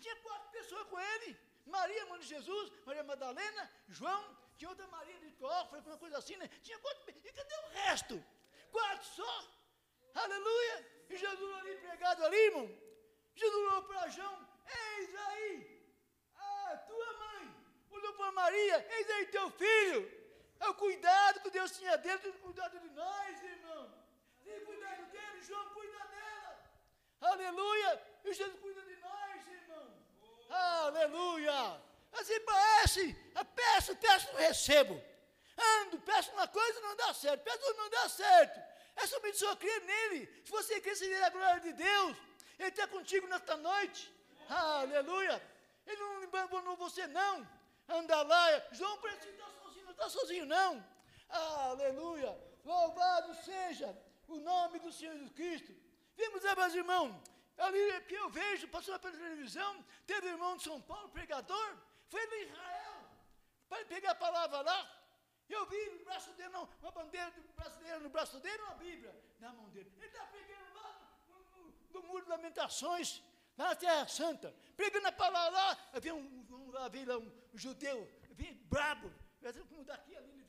tinha 0.00 0.16
quatro 0.24 0.48
pessoas 0.50 0.84
com 0.88 0.98
ele. 1.00 1.28
Maria, 1.64 2.06
mãe 2.06 2.18
de 2.18 2.26
Jesus, 2.26 2.72
Maria 2.84 3.04
Madalena, 3.10 3.62
João, 3.88 4.22
tinha 4.56 4.70
outra 4.70 4.86
Maria 4.88 5.16
de 5.20 5.30
foi 5.36 5.80
uma 5.92 5.98
coisa 6.04 6.18
assim, 6.18 6.36
né? 6.40 6.48
Tinha 6.64 6.78
quatro, 6.80 7.14
e 7.28 7.32
cadê 7.38 7.54
o 7.54 7.68
resto? 7.82 8.16
Quatro 8.72 9.06
só? 9.18 9.34
Aleluia! 10.24 10.76
E 11.10 11.16
Jesus 11.24 11.54
ali 11.58 11.76
pregado 11.86 12.24
ali, 12.26 12.40
irmão. 12.48 12.66
Jesus 13.42 13.62
olhou 13.62 13.82
para 13.84 14.08
João, 14.16 14.36
eis 14.80 15.14
aí, 15.28 15.50
a 16.34 16.76
tua 16.88 17.12
mãe. 17.24 17.46
Olhou 17.90 18.12
para 18.14 18.32
Maria, 18.42 18.86
eis 18.96 19.10
aí 19.10 19.26
teu 19.38 19.48
filho. 19.50 20.02
É 20.58 20.68
o 20.68 20.74
cuidado 20.74 21.40
que 21.42 21.50
Deus 21.58 21.70
tinha 21.78 21.96
dele, 21.96 22.28
o 22.28 22.40
cuidado 22.46 22.76
de 22.84 22.90
nós, 22.90 23.42
irmão. 23.54 23.71
Tem 24.52 24.64
cuidado 24.66 25.04
dele, 25.10 25.42
João 25.42 25.66
cuida 25.70 25.98
dela. 26.14 26.52
Aleluia! 27.22 28.02
E 28.24 28.34
Jesus 28.34 28.60
cuida 28.60 28.82
de 28.82 28.96
nós, 28.96 29.46
irmão. 29.46 29.88
Aleluia! 30.50 31.80
Assim 32.12 32.38
parece, 32.40 33.14
peço, 33.56 33.96
peço, 33.96 34.26
não 34.32 34.40
recebo. 34.40 35.02
Ando, 35.56 35.98
peço 36.00 36.30
uma 36.32 36.46
coisa, 36.46 36.80
não 36.80 36.94
dá 36.96 37.14
certo. 37.14 37.42
Peço, 37.42 37.74
não 37.74 37.88
dá 37.88 38.08
certo. 38.10 38.60
É 38.96 39.06
somente 39.06 39.38
só 39.38 39.56
crer 39.56 39.80
nele. 39.84 40.42
Se 40.44 40.50
você 40.50 40.80
crer, 40.82 40.96
se 40.96 41.14
a 41.14 41.30
glória 41.30 41.60
de 41.60 41.72
Deus. 41.72 42.16
Ele 42.58 42.68
está 42.68 42.86
contigo 42.86 43.26
nesta 43.26 43.56
noite. 43.56 44.12
Aleluia! 44.50 45.42
Ele 45.86 45.96
não 45.96 46.22
abandonou 46.24 46.76
você, 46.76 47.06
não. 47.06 47.48
Anda 47.88 48.22
lá. 48.22 48.62
João 48.72 48.98
precisa 48.98 49.30
estar 49.30 49.50
sozinho, 49.62 49.84
não 49.86 49.92
está 49.92 50.08
sozinho, 50.10 50.46
não. 50.46 50.84
Aleluia! 51.30 52.38
Louvado 52.62 53.34
seja 53.42 53.96
o 54.34 54.40
nome 54.40 54.78
do 54.78 54.92
Senhor 54.92 55.12
Jesus 55.14 55.32
Cristo. 55.32 55.72
Vimos, 56.16 56.42
né, 56.42 56.54
meus 56.54 56.74
irmãos? 56.74 57.14
Ali 57.58 58.00
que 58.08 58.14
eu 58.14 58.28
vejo, 58.30 58.68
passou 58.68 58.98
pela 58.98 59.16
televisão, 59.16 59.84
teve 60.06 60.26
um 60.26 60.30
irmão 60.30 60.56
de 60.56 60.64
São 60.64 60.80
Paulo, 60.80 61.08
pregador, 61.10 61.76
foi 62.08 62.22
em 62.24 62.44
Israel, 62.48 62.94
para 63.68 63.84
pegar 63.84 64.12
a 64.12 64.14
palavra 64.14 64.60
lá. 64.62 64.80
Eu 65.48 65.66
vi 65.66 65.90
no 65.90 66.04
braço 66.04 66.32
dele, 66.32 66.48
não, 66.48 66.68
uma 66.80 66.90
bandeira 66.90 67.32
brasileira 67.54 67.98
no 68.00 68.08
braço 68.08 68.40
dele, 68.40 68.62
uma 68.62 68.74
Bíblia 68.76 69.14
na 69.38 69.52
mão 69.52 69.68
dele. 69.70 69.92
Ele 69.96 70.06
está 70.06 70.24
pregando 70.26 70.74
lá 70.74 70.90
no, 71.28 71.62
no, 71.62 71.74
no, 71.92 72.02
Muro 72.08 72.24
de 72.24 72.30
Lamentações, 72.30 73.22
lá 73.56 73.68
na 73.68 73.76
Terra 73.76 74.08
Santa, 74.08 74.54
pregando 74.76 75.08
a 75.08 75.12
palavra 75.12 75.50
lá. 75.50 75.90
Havia 75.92 76.14
um, 76.14 76.20
um, 76.20 76.90
veio 76.90 77.06
lá 77.06 77.18
um 77.18 77.30
judeu, 77.54 78.10
vim 78.30 78.54
brabo, 78.64 79.12
como 79.68 79.84
daqui 79.84 80.16
ali, 80.16 80.41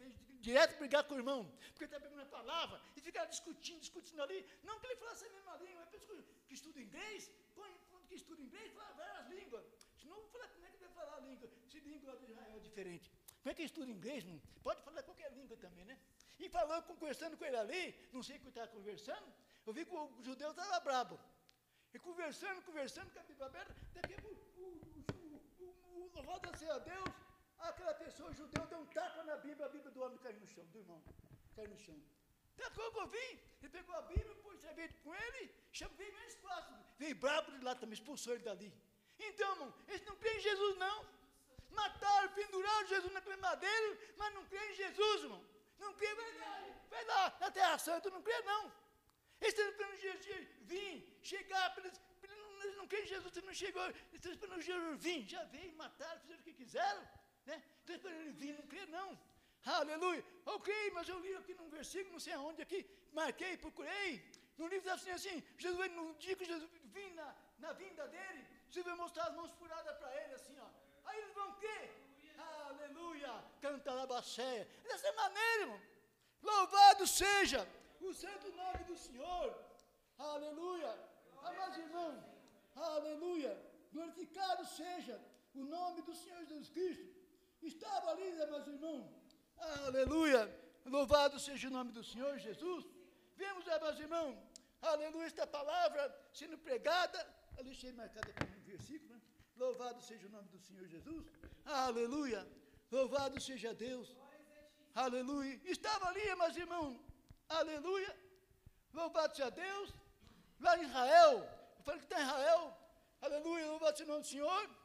direto 0.48 0.78
brigar 0.78 1.04
com 1.08 1.16
o 1.16 1.20
irmão, 1.22 1.40
porque 1.72 1.86
está 1.86 2.00
pegando 2.06 2.22
a 2.22 2.32
palavra 2.38 2.78
e 2.98 3.02
ficar 3.08 3.26
discutindo, 3.34 3.80
discutindo 3.80 4.22
ali. 4.26 4.40
Não 4.68 4.78
que 4.80 4.88
ele 4.88 4.98
falasse 4.98 5.26
a 5.26 5.34
mesma 5.38 5.56
língua, 5.66 5.80
mas 5.82 5.90
que 6.48 6.54
estuda 6.60 6.80
inglês, 6.88 7.32
põe, 7.56 7.72
que 8.08 8.16
estuda 8.22 8.42
inglês, 8.48 8.72
fala 8.74 8.94
várias 8.94 9.28
línguas. 9.36 9.66
Senão, 10.02 10.20
como 10.32 10.44
é 10.44 10.48
que 10.48 10.86
vai 10.86 10.90
falar 11.00 11.16
a 11.16 11.22
língua? 11.22 11.50
Se 11.72 11.80
língua 11.80 12.18
de 12.18 12.26
Israel 12.32 12.58
é 12.58 12.60
diferente. 12.60 13.10
Como 13.42 13.52
é 13.52 13.56
que 13.56 13.64
estuda 13.64 13.90
inglês? 13.90 14.26
Não? 14.26 14.38
Pode 14.68 14.82
falar 14.84 15.02
qualquer 15.04 15.32
língua 15.32 15.56
também, 15.66 15.86
né? 15.86 15.98
E 16.40 16.50
falou, 16.50 16.82
conversando 16.84 17.38
com 17.38 17.46
ele 17.46 17.58
ali, 17.64 17.84
não 18.12 18.22
sei 18.22 18.36
o 18.38 18.40
que 18.42 18.50
estava 18.50 18.68
conversando, 18.68 19.28
eu 19.66 19.74
vi 19.78 19.86
que 19.86 19.96
o 19.96 20.24
judeu 20.28 20.52
estava 20.52 20.80
brabo. 20.82 21.18
E 21.94 22.00
conversando, 22.00 22.62
conversando 22.64 23.10
com 23.14 23.20
a 23.20 23.24
Bíblia 23.24 23.46
aberta, 23.46 23.74
daqui 23.94 24.14
a 24.16 24.22
pouco 24.22 24.42
o, 24.58 24.68
o, 25.64 26.12
o, 26.18 26.22
roda-se 26.22 26.66
a 26.70 26.80
Deus, 26.80 27.10
aquela 27.70 27.94
pessoa 27.94 28.34
judeu 28.34 28.66
deu 28.68 28.80
um 28.80 28.86
tapa 28.98 29.24
na 29.24 29.38
Bíblia, 29.38 29.66
a 29.66 29.70
Bíblia 29.70 29.92
do 29.92 30.02
homem 30.04 30.18
caiu 30.20 30.40
no 30.40 30.48
chão, 30.48 30.66
do 30.66 30.80
irmão, 30.80 31.02
caiu 31.56 31.70
no 31.70 31.78
chão. 31.78 32.00
Tacou 32.58 32.92
que 32.92 33.00
eu 33.00 33.08
vim, 33.08 33.32
ele 33.62 33.70
pegou 33.70 33.96
a 33.96 34.02
Bíblia, 34.02 34.36
pôs 34.44 34.60
cerveja 34.62 34.94
com 35.04 35.16
ele, 35.16 35.42
chamou, 35.72 35.96
veio 35.98 36.14
mais 36.14 36.36
quatro, 36.36 36.76
veio 37.00 37.16
brabo 37.16 37.52
de 37.52 37.64
lá 37.64 37.76
também, 37.76 37.94
expulsou 37.94 38.34
ele 38.34 38.44
dali. 38.44 38.72
Então, 39.20 39.50
irmão, 39.52 39.74
eles 39.88 40.06
não 40.06 40.16
creem 40.18 40.38
em 40.38 40.42
Jesus, 40.42 40.78
não. 40.78 41.06
Mataram, 41.72 42.30
penduraram 42.34 42.88
Jesus 42.88 43.12
naquele 43.14 43.38
madeiro, 43.38 43.98
mas 44.18 44.34
não 44.34 44.46
creem 44.46 44.72
em 44.72 44.76
Jesus, 44.76 45.24
irmão. 45.24 45.44
Não 45.80 45.94
creem, 45.96 46.16
vai 46.16 46.34
lá, 46.38 46.80
vai 46.90 47.06
lá, 47.06 47.52
Terra 47.52 47.78
Santa, 47.78 48.10
não 48.10 48.22
crê 48.22 48.40
não. 48.42 48.72
Eles 49.42 49.54
estão 49.54 49.68
esperando 49.70 49.98
Jesus 49.98 50.48
vir, 50.62 51.20
chegar, 51.22 51.78
eles, 51.80 52.00
eles 52.64 52.78
não 52.78 52.88
creem 52.88 53.04
em 53.04 53.08
Jesus, 53.08 53.36
ele 53.36 53.48
não 53.48 53.54
chegou, 53.54 53.84
eles 53.86 54.14
estão 54.14 54.32
esperando 54.32 54.62
Jesus 54.62 55.04
vir, 55.04 55.26
já 55.28 55.44
veio, 55.46 55.76
mataram, 55.76 56.20
fizeram 56.22 56.40
o 56.40 56.44
que 56.44 56.54
quiseram, 56.54 57.08
né? 57.46 57.64
Esperando 57.88 58.22
ele 58.22 58.32
vir, 58.32 58.54
não 58.60 58.68
crê 58.68 58.86
não. 58.88 59.20
Aleluia. 59.66 60.24
Ok, 60.46 60.92
mas 60.92 61.08
eu 61.08 61.20
li 61.20 61.34
aqui 61.36 61.54
num 61.56 61.70
versículo, 61.70 62.14
não 62.14 62.20
sei 62.20 62.34
aonde 62.34 62.62
aqui, 62.62 62.86
marquei, 63.14 63.56
procurei. 63.58 64.24
No 64.58 64.68
livro 64.68 64.86
está 64.86 64.94
assim, 64.94 65.12
assim, 65.12 65.44
Jesus 65.58 65.92
no 65.92 66.14
dia 66.16 66.36
que 66.36 66.46
Jesus 66.46 66.70
vir 66.96 67.12
na, 67.14 67.36
na 67.60 67.74
vinda 67.74 68.08
dele, 68.08 68.46
Jesus 68.70 68.86
vai 68.86 68.96
mostrar 68.96 69.26
as 69.28 69.36
mãos 69.36 69.52
furadas 69.52 69.98
para 69.98 70.12
ele, 70.22 70.34
assim, 70.34 70.58
ó. 70.60 70.68
Aí 71.06 71.18
eles 71.20 71.34
vão 71.34 71.54
crer. 71.54 72.04
Aleluia. 72.38 73.44
Canta 73.62 74.04
a 74.04 74.06
bacéia. 74.06 74.68
Dessa 74.84 75.12
maneira, 75.14 75.62
irmão. 75.62 75.82
Louvado 76.42 77.08
seja 77.08 77.68
o 78.02 78.14
santo 78.14 78.52
nome 78.52 78.84
do 78.84 78.98
Senhor. 78.98 79.50
Aleluia. 80.18 80.94
Amados 81.44 81.78
irmãos. 81.78 82.24
Aleluia. 82.76 83.54
Glorificado 83.94 84.66
seja 84.66 85.20
o 85.56 85.64
nome 85.64 86.02
do 86.02 86.14
Senhor 86.14 86.44
Jesus 86.46 86.70
Cristo. 86.70 87.13
Estava 87.72 88.12
ali, 88.12 88.32
meus 88.34 88.68
irmãos. 88.68 89.10
Aleluia. 89.86 90.42
Louvado 90.86 91.40
seja 91.40 91.68
o 91.70 91.72
nome 91.72 91.92
do 91.92 92.04
Senhor 92.04 92.38
Jesus. 92.38 92.86
Vemos, 93.38 93.66
meus 93.66 94.00
irmãos. 94.00 94.38
Aleluia. 94.82 95.28
Esta 95.28 95.48
palavra 95.48 96.04
sendo 96.34 96.58
pregada. 96.58 97.20
Eu 97.58 97.64
deixei 97.64 97.92
marcada 97.94 98.34
como 98.34 98.52
um 98.58 98.64
versículo, 98.64 99.14
né? 99.14 99.22
Louvado 99.56 100.02
seja 100.02 100.28
o 100.28 100.32
nome 100.32 100.50
do 100.50 100.60
Senhor 100.60 100.86
Jesus. 100.88 101.26
Aleluia. 101.66 102.46
Louvado 102.92 103.40
seja 103.40 103.74
Deus. 103.74 104.14
Aleluia. 104.94 105.60
Estava 105.64 106.08
ali, 106.10 106.36
meus 106.36 106.58
irmãos. 106.58 107.00
Aleluia. 107.48 108.14
Louvado 108.94 109.36
seja 109.36 109.50
Deus. 109.50 109.94
Lá 110.60 110.78
em 110.78 110.84
Israel. 110.84 111.36
Eu 111.78 111.84
falei 111.84 112.00
que 112.02 112.06
está 112.06 112.20
em 112.20 112.26
Israel. 112.26 112.78
Aleluia. 113.22 113.66
Louvado 113.68 113.98
seja 113.98 114.10
o 114.10 114.14
nome 114.14 114.26
do 114.26 114.30
Senhor. 114.36 114.83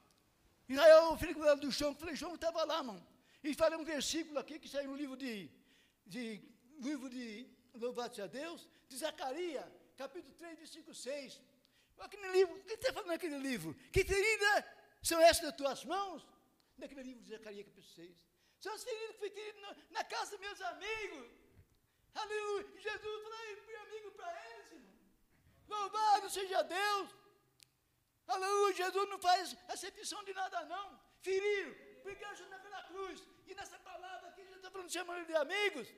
Israel, 0.69 1.13
o 1.13 1.19
filho 1.19 1.57
do 1.57 1.71
João. 1.71 1.93
Eu 1.93 1.99
falei, 1.99 2.17
João 2.17 2.35
estava 2.35 2.65
lá, 2.65 2.83
mano. 2.83 3.07
E 3.43 3.55
falei 3.55 3.79
um 3.79 3.85
versículo 3.85 4.39
aqui 4.39 4.59
que 4.59 4.69
saiu 4.69 4.91
no 4.91 4.97
livro 4.97 5.17
de, 5.17 5.51
de 6.07 6.43
livro 6.79 7.09
de 7.09 7.49
Louvado 7.75 8.15
seja 8.15 8.29
Deus, 8.29 8.69
de 8.89 8.97
Zacarias, 8.97 9.65
capítulo 9.97 10.35
3, 10.35 10.59
versículo 10.59 10.95
6. 10.95 11.41
Aquele 11.99 12.29
livro, 12.33 12.55
o 12.57 12.65
que 12.65 12.75
está 12.75 12.93
falando 12.93 13.09
naquele 13.09 13.39
livro? 13.39 13.75
Que 13.93 14.05
ferida 14.05 14.53
são 15.03 15.21
essas 15.21 15.45
das 15.45 15.57
tuas 15.57 15.85
mãos? 15.85 16.27
Naquele 16.77 17.03
livro 17.03 17.23
de 17.23 17.31
Zacarias, 17.31 17.67
capítulo 17.67 17.95
6. 17.95 18.25
São 18.61 18.75
as 18.75 18.85
feridas 18.85 19.17
que 19.17 19.19
foi 19.19 19.61
na, 19.61 19.77
na, 19.91 20.05
casa 20.05 20.33
dos 20.33 20.41
meus 20.41 20.61
amigos. 20.61 21.31
Aleluia. 22.15 22.67
Jesus 22.77 23.23
falou, 23.23 23.63
fui 23.65 23.77
amigo 23.77 24.11
para 24.13 24.51
eles, 24.51 24.73
irmão. 24.73 24.99
Louvado 25.69 26.31
seja 26.31 26.63
Deus. 26.63 27.18
Aleluia. 28.35 28.75
Jesus 28.75 29.09
não 29.09 29.19
faz 29.19 29.57
acepção 29.69 30.23
de 30.25 30.35
nada, 30.35 30.65
não. 30.67 31.01
Feriram, 31.21 31.75
pregaram 32.03 32.49
naquela 32.49 32.83
cruz. 32.85 33.23
E 33.47 33.55
nessa 33.55 33.79
palavra 33.79 34.29
aqui, 34.29 34.43
Jesus 34.43 34.57
está 34.59 34.71
falando, 34.71 34.93
chamando 34.93 35.27
de 35.27 35.35
amigos. 35.35 35.89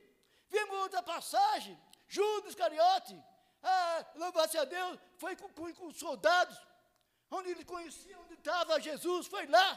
Vemos 0.48 0.78
outra 0.78 1.02
passagem. 1.02 1.78
Judas 2.08 2.54
Cariote. 2.54 3.16
Ah, 3.62 4.06
louvado 4.14 4.50
seja 4.50 4.64
Deus. 4.64 4.98
Foi 5.18 5.36
com, 5.36 5.48
com, 5.52 5.74
com 5.74 5.90
soldados. 5.92 6.58
Onde 7.30 7.50
ele 7.50 7.64
conhecia 7.64 8.18
onde 8.18 8.34
estava 8.34 8.80
Jesus. 8.80 9.26
Foi 9.26 9.46
lá. 9.46 9.68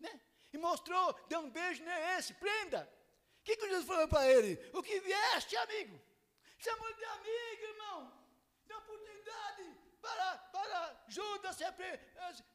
Né? 0.00 0.20
e 0.52 0.58
mostrou, 0.58 1.12
deu 1.28 1.40
um 1.40 1.50
beijo 1.50 1.84
nesse, 1.84 2.34
prenda. 2.34 2.88
O 3.40 3.44
que, 3.44 3.56
que 3.56 3.68
Jesus 3.68 3.86
falou 3.86 4.08
para 4.08 4.30
ele? 4.30 4.58
O 4.72 4.82
que 4.82 5.00
vieste, 5.00 5.56
amigo? 5.56 6.00
Chamou 6.58 6.92
de 6.94 7.04
amigo, 7.04 7.62
irmão. 7.62 8.12
Deu 8.66 8.78
oportunidade 8.78 9.77
para, 10.00 10.38
para 10.38 11.04
Judas 11.08 11.56
se, 11.56 11.64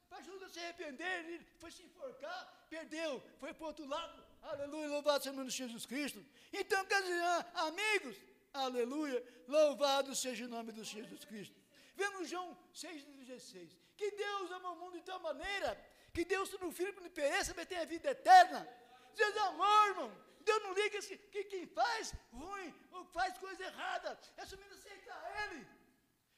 para 0.10 0.22
Judas 0.22 0.52
se 0.52 0.60
arrepender, 0.60 1.26
ele 1.26 1.46
foi 1.60 1.72
se 1.72 1.84
enforcar, 1.84 2.66
perdeu, 2.70 3.24
foi 3.40 3.54
para 3.54 3.64
o 3.64 3.68
outro 3.68 3.86
lado. 3.86 4.24
Aleluia, 4.42 4.88
louvado 4.90 5.24
seja 5.24 5.34
o 5.34 5.38
nome 5.38 5.50
de 5.50 5.58
Jesus 5.58 5.86
Cristo. 5.86 6.26
Então, 6.52 6.86
quer 6.86 7.02
dizer, 7.02 7.24
amigos, 7.56 8.18
aleluia, 8.54 9.24
louvado 9.48 10.16
seja 10.16 10.46
o 10.46 10.50
nome 10.50 10.72
Senhor 10.74 11.06
Jesus 11.06 11.26
Cristo. 11.26 11.60
Vemos 11.96 12.30
João 12.30 12.58
6,16. 12.74 13.78
Que 13.96 14.12
Deus 14.12 14.52
ama 14.52 14.72
o 14.72 14.76
mundo 14.76 14.98
de 14.98 15.04
tal 15.04 15.20
maneira 15.20 15.80
que 16.14 16.24
Deus 16.24 16.52
no 16.60 16.72
Filho 16.72 16.94
não 17.02 17.10
pereça, 17.10 17.54
mas 17.56 17.68
tenha 17.68 17.86
vida 17.86 18.12
eterna. 18.12 18.68
Deus 19.16 19.36
amor, 19.38 19.88
irmão. 19.88 20.12
Deus 20.42 20.62
não 20.64 20.74
liga 20.74 21.00
que 21.32 21.44
quem 21.46 21.66
faz 21.66 22.14
ruim 22.32 22.74
ou 22.92 23.06
faz 23.06 23.38
coisa 23.38 23.64
errada, 23.64 24.20
é 24.38 24.46
somente 24.46 24.74
aceitar 24.74 25.22
Ele. 25.44 25.66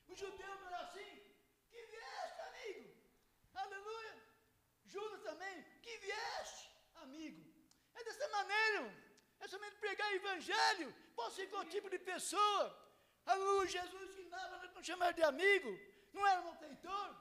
O 0.07 0.15
judeu 0.15 0.53
não 0.59 0.67
era 0.67 0.79
assim. 0.85 1.11
Que 1.71 1.81
vieste, 1.93 2.39
amigo. 2.49 2.83
Aleluia. 3.63 4.15
Judas 4.85 5.21
também. 5.29 5.63
Que 5.81 5.97
vieste, 5.97 6.69
amigo. 6.95 7.41
É 7.95 8.03
dessa 8.03 8.27
maneira. 8.29 8.83
É 9.39 9.47
somente 9.47 9.75
pregar 9.77 10.11
o 10.11 10.15
evangelho. 10.15 10.93
Pode 11.15 11.35
ser 11.35 11.47
qual 11.47 11.65
tipo 11.65 11.89
de 11.89 11.99
pessoa. 11.99 12.63
Aleluia. 13.25 13.67
Jesus 13.67 14.09
ensinava, 14.09 14.71
não 14.75 14.83
chamar 14.83 15.11
de 15.13 15.23
amigo. 15.23 15.71
Não 16.13 16.25
era 16.27 16.41
um 16.41 16.45
malfeitor. 16.45 17.15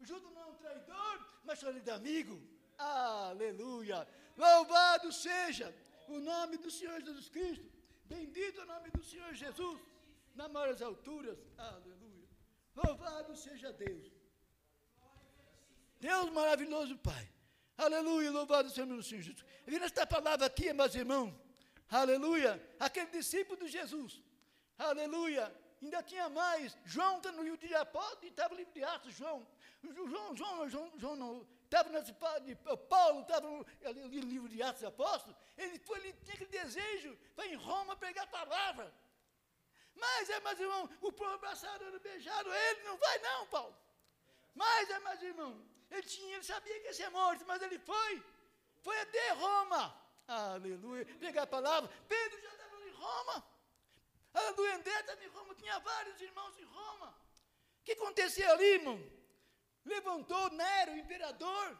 Judas 0.00 0.32
não 0.32 0.42
é 0.42 0.46
um 0.46 0.54
traidor, 0.54 1.14
mas 1.44 1.60
falei 1.60 1.82
de 1.82 1.90
amigo. 1.90 2.40
Aleluia. 2.78 4.08
Louvado 4.36 5.12
seja 5.12 5.74
o 6.08 6.18
nome 6.18 6.56
do 6.56 6.70
Senhor 6.70 6.98
Jesus 7.00 7.28
Cristo. 7.28 7.68
Bendito 8.04 8.62
o 8.62 8.66
nome 8.66 8.90
do 8.90 9.02
Senhor 9.04 9.32
Jesus. 9.34 9.80
Na 10.34 10.48
maiores 10.48 10.80
alturas. 10.80 11.38
Aleluia. 11.58 11.99
Louvado 12.74 13.36
seja 13.36 13.72
Deus. 13.72 14.10
Deus 16.00 16.30
maravilhoso, 16.30 16.96
Pai. 16.98 17.28
Aleluia. 17.76 18.30
Louvado 18.30 18.68
seja 18.70 18.84
o 18.84 19.02
Senhor 19.02 19.22
Jesus. 19.22 19.44
Vendo 19.66 19.84
esta 19.84 20.06
palavra 20.06 20.46
aqui, 20.46 20.72
meus 20.72 20.94
irmãos. 20.94 21.34
Aleluia. 21.88 22.52
Aquele 22.78 23.10
discípulo 23.10 23.58
de 23.58 23.68
Jesus. 23.68 24.22
Aleluia. 24.78 25.54
Ainda 25.82 26.02
tinha 26.02 26.28
mais. 26.28 26.76
João 26.84 27.16
está 27.16 27.32
no 27.32 27.42
livro 27.42 27.58
de 27.58 27.74
Apóstolo, 27.74 28.26
estava 28.26 28.50
no 28.50 28.56
livro 28.56 28.72
de 28.72 28.84
Atos, 28.84 29.14
João. 29.14 29.46
João, 29.82 30.36
João, 30.36 30.68
João, 30.68 30.92
João 30.96 31.16
não, 31.16 31.46
estava 31.64 31.88
nesse, 31.88 32.12
Paulo 32.12 33.22
estava 33.22 33.48
no, 33.48 33.64
livro 34.08 34.48
de 34.48 34.62
Atos 34.62 34.84
Apóstolos, 34.84 35.36
ele, 35.56 35.78
foi, 35.78 35.98
ele 36.00 36.12
tinha 36.24 36.34
aquele 36.34 36.50
desejo, 36.50 37.16
foi 37.34 37.48
em 37.52 37.54
Roma 37.54 37.96
pregar 37.96 38.24
a 38.24 38.26
palavra. 38.26 38.92
Mas, 40.00 40.30
é, 40.30 40.40
mas 40.40 40.58
irmão, 40.58 40.88
o 41.00 41.12
povo 41.12 41.34
abraçaram, 41.34 41.98
beijaram 41.98 42.52
ele, 42.52 42.82
não 42.88 42.96
vai 42.96 43.18
não, 43.18 43.46
Paulo. 43.46 43.76
Mas, 44.54 44.90
é, 44.90 44.98
mas 45.00 45.22
irmão, 45.22 45.52
ele, 45.90 46.06
tinha, 46.14 46.34
ele 46.36 46.44
sabia 46.44 46.80
que 46.80 46.86
ia 46.86 46.94
ser 46.94 47.10
morto, 47.10 47.44
mas 47.46 47.62
ele 47.62 47.78
foi, 47.78 48.22
foi 48.82 48.98
até 49.00 49.32
Roma. 49.32 49.82
Aleluia, 50.26 51.04
pregar 51.22 51.44
a 51.44 51.46
palavra. 51.46 51.90
Pedro 52.08 52.40
já 52.40 52.50
estava 52.50 52.88
em 52.88 52.92
Roma. 52.92 53.36
Aleluia, 54.32 54.76
André 54.76 55.00
estava 55.00 55.24
em 55.24 55.28
Roma, 55.28 55.54
tinha 55.54 55.78
vários 55.80 56.20
irmãos 56.20 56.58
em 56.58 56.64
Roma. 56.64 57.08
O 57.80 57.84
que 57.84 57.92
acontecia 57.92 58.50
ali, 58.52 58.70
irmão? 58.74 59.20
levantou 59.84 60.50
Nero, 60.50 60.92
o 60.92 60.98
imperador. 60.98 61.78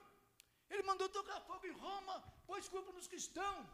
Ele 0.68 0.82
mandou 0.82 1.08
tocar 1.08 1.40
fogo 1.40 1.66
em 1.66 1.72
Roma, 1.72 2.22
pôs 2.46 2.68
culpa 2.68 2.92
nos 2.92 3.06
cristãos. 3.06 3.66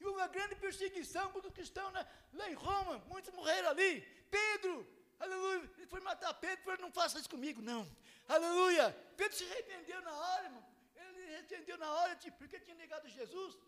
E 0.00 0.04
uma 0.06 0.26
grande 0.28 0.54
perseguição 0.56 1.30
contra 1.32 1.48
os 1.48 1.54
cristãos 1.54 1.92
né? 1.92 2.06
lá 2.32 2.50
em 2.50 2.54
Roma. 2.54 2.98
Muitos 3.08 3.32
morreram 3.34 3.70
ali. 3.70 4.02
Pedro, 4.30 4.86
aleluia, 5.18 5.70
ele 5.76 5.86
foi 5.86 6.00
matar 6.00 6.34
Pedro, 6.34 6.64
falou, 6.64 6.80
não 6.80 6.92
faça 6.92 7.18
isso 7.18 7.30
comigo, 7.30 7.62
não. 7.62 7.82
Aleluia. 8.28 8.90
Pedro 9.16 9.36
se 9.36 9.44
arrependeu 9.44 10.00
na 10.02 10.12
hora, 10.12 10.44
irmão. 10.44 10.64
Ele 10.96 11.22
se 11.22 11.34
arrependeu 11.34 11.78
na 11.78 11.90
hora, 11.92 12.16
tipo, 12.16 12.36
porque 12.38 12.60
tinha 12.60 12.76
negado 12.76 13.08
Jesus. 13.08 13.58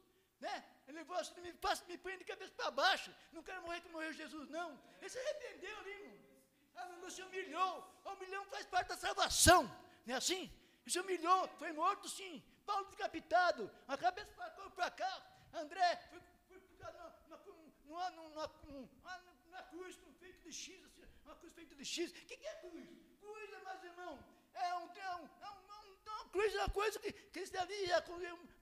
Né? 0.40 0.64
Ele 0.87 1.04
falou 1.04 1.20
assim, 1.20 1.40
me, 1.40 1.52
passa, 1.52 1.85
me 1.87 1.99
põe 1.99 2.16
de 2.18 2.25
cabeça 2.25 2.52
para 2.52 2.70
baixo. 2.70 3.14
Não 3.32 3.42
quero 3.42 3.62
morrer 3.62 3.80
como 3.80 3.94
morreu 3.94 4.12
Jesus, 4.12 4.49
não. 4.49 4.78
Ele 5.00 5.11
se 5.11 5.18
arrependeu 5.18 5.76
ali, 5.78 5.90
irmão. 5.90 6.28
Aleluia, 6.76 7.11
se 7.11 7.23
humilhou. 7.23 8.00
A 8.04 8.12
humilhão 8.12 8.44
faz 8.47 8.66
parte 8.66 8.88
da 8.88 8.97
salvação. 8.97 9.64
Não 10.06 10.14
é 10.14 10.16
assim? 10.16 10.42
Ele 10.82 10.90
se 10.90 11.00
humilhou, 11.00 11.49
foi 11.58 11.73
morto 11.73 12.08
sim. 12.08 12.42
Paulo 12.64 12.85
decapitado, 12.90 13.70
a 13.87 13.97
cabeça 13.97 14.30
para 14.75 14.90
cá. 14.90 15.23
André 15.52 15.97
foi, 16.11 16.21
foi 16.49 16.61
numa, 17.85 18.11
numa, 18.11 18.47
numa, 18.67 19.62
cruz 19.71 19.97
com 19.97 20.12
feito 20.14 20.40
de 20.43 20.52
X, 20.52 20.85
assim, 20.85 21.02
uma 21.25 21.35
cruz 21.37 21.52
feita 21.52 21.75
de 21.75 21.85
X. 21.85 22.11
O 22.11 22.14
que, 22.14 22.37
que 22.37 22.47
é 22.47 22.55
cruz? 22.57 22.88
Cruz, 23.21 23.50
meus 23.50 23.83
irmãos, 23.83 24.21
é, 24.55 24.75
um, 24.76 24.90
é, 24.93 25.17
um, 25.17 25.17
é, 25.17 25.17
um, 25.17 25.28
é 25.40 25.50
uma 25.50 25.78
cruz 26.31 26.55
é 26.55 26.59
uma 26.59 26.69
coisa 26.69 26.99
que, 27.00 27.38
eles 27.38 27.55
ali 27.55 27.87
já 27.87 28.02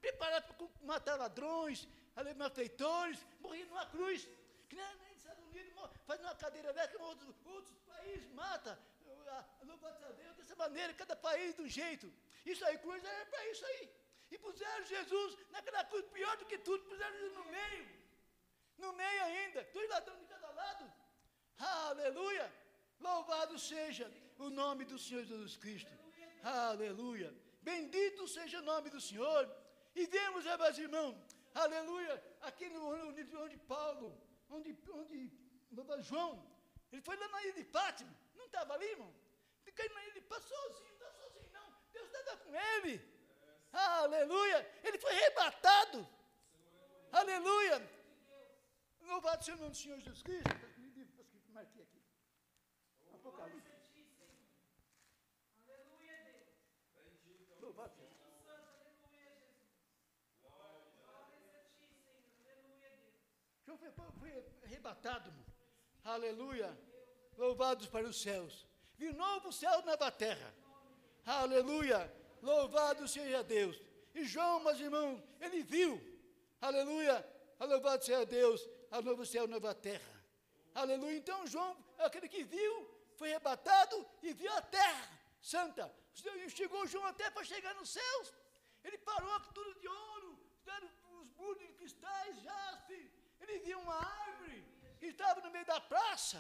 preparado 0.01 0.55
para 0.55 0.69
matar 0.83 1.17
ladrões, 1.17 1.89
malfeitores, 2.37 3.19
morrer 3.41 3.65
numa 3.65 3.87
cruz. 3.87 4.29
Que 4.69 4.77
nem, 4.77 4.97
nem 4.97 5.09
nos 5.11 5.19
Estados 5.19 5.45
Unidos 5.45 5.73
faz 6.07 6.21
uma 6.21 6.35
cadeira 6.35 6.71
elétrica, 6.71 7.03
outros, 7.03 7.35
outros 7.45 7.79
países 7.87 8.29
mata, 8.33 8.79
louvado 9.65 10.05
a 10.07 10.13
Deus, 10.13 10.37
dessa 10.37 10.57
maneira, 10.57 10.95
cada 10.95 11.17
país 11.17 11.55
de 11.55 11.63
um 11.63 11.69
jeito. 11.69 12.13
Isso 12.45 12.65
aí, 12.65 12.79
cruz 12.79 13.05
era 13.05 13.27
para 13.27 13.47
isso 13.49 13.65
aí. 13.65 13.91
E 14.31 14.39
puseram 14.39 14.85
Jesus 14.85 15.37
naquela 15.51 15.85
cruz, 15.85 16.05
pior 16.07 16.37
do 16.37 16.47
que 16.47 16.59
tudo, 16.59 16.83
puseram 16.85 17.17
Jesus 17.19 17.35
no 17.35 17.45
meio. 17.45 17.87
No 18.79 18.93
meio 18.93 19.23
ainda, 19.25 19.63
dois 19.73 19.89
ladrões 19.89 20.21
de 20.21 20.27
cada 20.27 20.51
lado. 20.51 20.93
Aleluia! 21.59 22.53
Louvado 23.01 23.59
seja 23.59 24.11
o 24.39 24.51
nome 24.51 24.85
do 24.85 24.99
Senhor 24.99 25.25
Jesus 25.25 25.57
Cristo. 25.57 25.93
Aleluia! 26.43 27.33
Bendito 27.63 28.29
seja 28.29 28.59
o 28.61 28.63
nome 28.73 28.91
do 28.91 29.01
Senhor. 29.01 29.43
E 29.95 30.07
vemos, 30.07 30.45
meus 30.45 30.79
irmãos, 30.79 31.17
aleluia, 31.55 32.23
aqui 32.43 32.69
no 32.69 32.83
onde, 33.45 33.57
Paulo, 33.75 34.09
onde, 34.51 34.77
onde 34.93 35.31
João, 36.03 36.33
ele 36.93 37.01
foi 37.03 37.17
lá 37.17 37.29
na 37.29 37.43
ilha 37.45 37.55
de 37.55 37.65
Fátima, 37.65 38.15
não 38.35 38.45
estava 38.45 38.75
ali, 38.75 38.87
irmão? 38.87 39.13
Fica 39.65 39.89
na 39.95 40.03
ilha 40.05 40.13
de 40.13 40.21
Fátima 40.21 40.49
sozinho, 40.49 40.89
não 40.89 40.97
está 40.97 41.11
sozinho 41.13 41.53
não, 41.53 41.75
Deus 41.93 42.07
estava 42.07 42.37
com 42.45 42.55
ele. 42.55 43.16
Aleluia! 43.77 44.59
Ele 44.83 44.99
foi 44.99 45.13
arrebatado. 45.13 46.09
Aleluia! 47.13 47.97
Louvado 49.03 49.45
seja 49.45 49.57
o 49.57 49.61
nome 49.61 49.71
do 49.71 49.77
Senhor 49.77 49.99
Jesus 50.01 50.23
Cristo. 50.23 50.51
Marquei 51.53 51.83
aqui. 51.83 52.03
Apocalipse. 53.15 53.77
João 63.65 63.79
foi, 63.79 63.91
foi 64.21 64.45
arrebatado. 64.65 65.33
Aleluia. 66.05 66.77
Louvados 67.37 67.89
para 67.89 68.07
os 68.07 68.21
céus. 68.21 68.67
Vi 68.97 69.13
novo 69.13 69.53
céu 69.53 69.83
nova 69.85 70.11
terra. 70.11 70.55
Aleluia. 71.25 72.11
Louvado 72.51 73.09
seja 73.09 73.43
Deus. 73.43 73.77
E 74.15 74.25
João, 74.25 74.61
meus 74.61 74.79
irmãos, 74.79 75.21
ele 75.41 75.63
viu. 75.75 75.93
Aleluia. 76.61 77.17
Louvado 77.59 78.05
seja 78.05 78.25
Deus. 78.25 78.61
A 78.91 79.03
novo 79.03 79.27
céu, 79.27 79.47
nova 79.49 79.75
terra. 79.75 80.15
Aleluia. 80.83 81.17
Então 81.17 81.47
João, 81.53 81.73
aquele 81.99 82.29
que 82.29 82.43
viu, 82.45 82.73
foi 83.19 83.31
arrebatado 83.31 83.97
e 84.23 84.33
viu 84.33 84.53
a 84.53 84.63
terra 84.63 85.07
santa. 85.41 85.85
Chegou 86.59 86.87
João 86.87 87.07
até 87.07 87.29
para 87.31 87.45
chegar 87.53 87.75
nos 87.75 87.91
céus. 87.99 88.27
Ele 88.85 88.99
parou 88.99 89.41
tudo 89.57 89.81
de 89.81 89.89
ouro, 89.89 90.31
os 91.21 91.29
muros 91.39 91.59
de 91.59 91.73
cristais, 91.79 92.43
jaspe. 92.43 93.01
Ele 93.41 93.59
viu 93.67 93.79
uma 93.81 93.97
árvore 93.97 94.65
que 95.01 95.07
estava 95.07 95.41
no 95.41 95.51
meio 95.51 95.67
da 95.67 95.81
praça, 95.81 96.39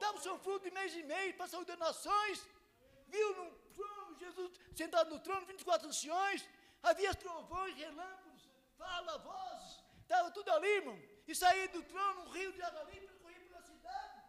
dava 0.00 0.16
o 0.18 0.22
seu 0.26 0.38
fruto 0.38 0.64
de 0.64 0.70
mês 0.78 0.94
e 0.94 1.02
mês 1.02 1.34
para 1.36 1.46
saúde 1.46 1.68
das 1.72 1.78
nações. 1.78 2.46
Viu 3.14 3.28
no 3.36 3.61
Jesus 4.18 4.52
sentado 4.74 5.10
no 5.10 5.20
trono, 5.20 5.46
24 5.46 5.88
anciões, 5.88 6.46
havia 6.82 7.14
trovões, 7.14 7.76
relâmpagos, 7.76 8.48
fala, 8.76 9.18
vozes, 9.18 9.80
estava 10.02 10.30
tudo 10.30 10.50
ali, 10.52 10.68
irmão. 10.68 10.98
E 11.26 11.34
saía 11.34 11.68
do 11.68 11.82
trono 11.84 12.22
um 12.22 12.30
rio 12.30 12.52
de 12.52 12.62
água 12.62 12.82
limpa, 12.84 13.12
corria 13.22 13.40
pela 13.40 13.62
cidade. 13.62 14.22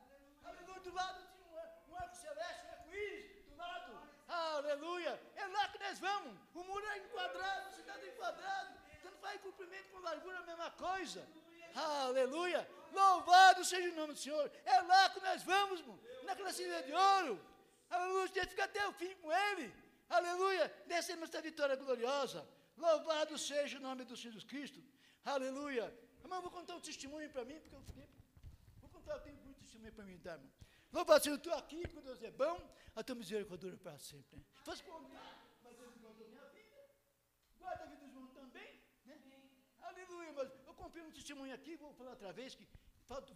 Aleluia, 0.43 0.79
do 0.81 0.93
lado 0.93 1.27
tinha 1.31 1.45
um, 1.45 1.91
um 1.91 1.97
arco 1.97 2.15
celeste, 2.15 2.65
um 2.65 2.71
arco-íris, 2.71 3.45
do 3.45 3.55
lado. 3.55 4.01
Aleluia, 4.27 5.21
é 5.35 5.47
lá 5.47 5.67
que 5.69 5.79
nós 5.79 5.99
vamos. 5.99 6.37
O 6.53 6.63
muro 6.63 6.85
é 6.87 6.97
enquadrado, 6.99 7.67
a 7.67 7.71
cidade 7.71 8.05
é 8.05 8.09
enquadrada. 8.09 8.83
Tanto 9.01 9.17
faz 9.17 9.41
comprimento 9.41 9.89
com 9.89 9.99
largura, 9.99 10.39
a 10.39 10.43
mesma 10.43 10.71
coisa. 10.71 11.27
Aleluia! 11.75 12.67
Louvado 12.91 13.65
seja 13.65 13.89
o 13.89 13.95
nome 13.95 14.13
do 14.13 14.19
Senhor. 14.19 14.51
É 14.63 14.81
lá 14.81 15.09
que 15.09 15.19
nós 15.19 15.41
vamos, 15.43 15.79
irmão, 15.79 15.99
naquela 16.23 16.53
cidade 16.53 16.87
de 16.87 16.93
ouro. 16.93 17.52
Aleluia, 17.95 18.29
tem 18.29 18.43
que 18.43 18.53
ficar 18.55 18.67
até 18.71 18.83
o 18.87 18.93
fim 19.01 19.13
com 19.21 19.31
Ele. 19.47 19.67
Aleluia, 20.17 20.65
descemos 20.87 21.25
esta 21.27 21.41
vitória 21.41 21.75
gloriosa. 21.75 22.41
Louvado 22.85 23.37
seja 23.37 23.77
o 23.77 23.81
nome 23.87 24.03
do 24.03 24.15
Senhor 24.17 24.33
Jesus 24.33 24.45
Cristo. 24.51 24.79
Aleluia. 25.23 25.85
Irmão, 26.23 26.41
vou 26.41 26.51
contar 26.57 26.75
um 26.75 26.83
testemunho 26.89 27.29
para 27.29 27.45
mim, 27.49 27.59
porque 27.59 27.75
eu 27.75 27.83
fiquei. 27.89 28.07
Vou 28.81 28.89
contar, 28.89 29.13
eu 29.17 29.21
tenho 29.21 29.37
muito 29.45 29.59
testemunho 29.59 29.93
para 29.93 30.05
mim 30.05 30.17
dar, 30.25 30.33
irmão. 30.33 30.51
Louvado 30.91 31.23
seja, 31.23 31.35
eu 31.35 31.37
estou 31.37 31.53
aqui, 31.53 31.81
quando 31.91 32.05
Deus 32.05 32.21
é 32.23 32.31
bom, 32.31 32.55
a 32.95 33.03
tua 33.03 33.15
misericórdia 33.15 33.69
dura 33.69 33.77
para 33.85 33.97
sempre. 33.99 34.37
Né? 34.37 34.43
Faz 34.63 34.81
contar, 34.81 35.31
mas 35.63 35.77
Deus 35.77 35.95
guardou 35.97 36.27
minha 36.27 36.47
vida. 36.49 36.79
Guarda 37.59 37.83
a 37.83 37.87
vida 37.87 38.01
dos 38.01 38.09
irmãos 38.09 38.31
também. 38.31 38.71
Né? 39.05 39.15
Aleluia, 39.81 40.33
mas 40.33 40.49
eu 40.67 40.73
comprei 40.73 41.03
um 41.03 41.11
testemunho 41.11 41.53
aqui, 41.53 41.75
vou 41.75 41.93
falar 41.93 42.11
outra 42.11 42.31
vez, 42.31 42.55
que 42.55 42.67
falta, 43.05 43.33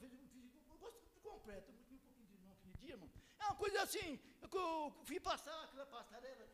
eu 0.72 0.78
gosto 0.78 1.00
de 1.14 1.20
completo, 1.20 1.72
um 1.72 2.00
pouquinho 2.00 2.28
de 2.28 2.38
novo 2.38 2.54
aquele 2.54 2.78
dia, 2.78 2.94
irmão. 2.94 3.10
É 3.40 3.46
uma 3.46 3.56
coisa 3.56 3.82
assim, 3.82 4.20
eu 4.42 4.92
fui 5.06 5.20
passar 5.20 5.64
aquela 5.64 5.86
passarela, 5.86 6.48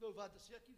louvado 0.00 0.38
seja 0.38 0.56
aqui, 0.56 0.74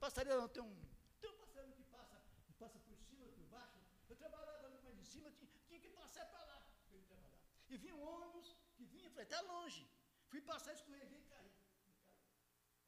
passarela 0.00 0.40
não 0.42 0.48
tem 0.48 0.62
um, 0.62 0.76
tem 1.20 1.30
um 1.30 1.36
passarela 1.36 1.72
que 1.72 1.84
passa, 1.84 2.20
passa 2.58 2.78
por 2.80 2.96
cima, 2.98 3.26
por 3.26 3.46
baixo, 3.46 3.78
eu 4.08 4.16
trabalhava 4.16 4.66
ali 4.66 4.78
mais 4.82 4.98
em 4.98 5.04
cima, 5.04 5.30
tinha, 5.30 5.50
tinha 5.66 5.80
que 5.80 5.88
passar 5.90 6.26
para 6.26 6.44
lá, 6.44 6.60
para 6.88 6.96
ele 6.96 7.06
trabalhar. 7.06 7.40
E 7.68 7.76
vinha 7.76 7.94
um 7.94 8.02
ônibus, 8.02 8.56
que 8.76 8.84
vinha, 8.84 9.10
falei, 9.10 9.24
está 9.24 9.40
longe, 9.42 9.88
fui 10.28 10.40
passar, 10.40 10.72
escorreguei 10.72 11.20
e 11.20 11.24
caí. 11.24 11.52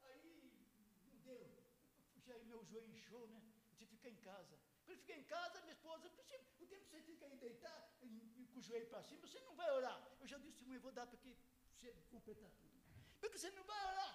Aí, 0.03 0.51
não 1.11 1.19
deu, 1.21 1.63
já 2.25 2.37
meu 2.39 2.63
joelho 2.65 2.91
inchou, 2.93 3.27
né, 3.27 3.41
eu 3.71 3.75
tive 3.77 3.91
que 3.91 3.95
ficar 3.97 4.09
em 4.09 4.17
casa. 4.17 4.59
Quando 4.85 4.97
eu 4.97 5.01
fiquei 5.03 5.17
em 5.17 5.23
casa, 5.23 5.61
minha 5.61 5.73
esposa, 5.73 6.07
o 6.07 6.23
tempo 6.23 6.45
que 6.57 6.65
você 6.65 7.01
fica 7.01 7.25
aí 7.25 7.37
deitar, 7.37 7.79
com 7.99 8.59
o 8.59 8.61
joelho 8.61 8.87
para 8.87 9.03
cima, 9.03 9.25
você 9.25 9.39
não 9.41 9.55
vai 9.55 9.69
orar. 9.71 9.97
Eu 10.19 10.27
já 10.27 10.37
disse, 10.37 10.65
mãe, 10.65 10.79
vou 10.79 10.91
dar 10.91 11.05
para 11.07 11.17
que 11.79 11.91
você 11.91 12.03
completar. 12.11 12.51
Porque 13.19 13.37
você 13.37 13.49
não 13.51 13.63
vai 13.63 13.81
orar. 13.91 14.13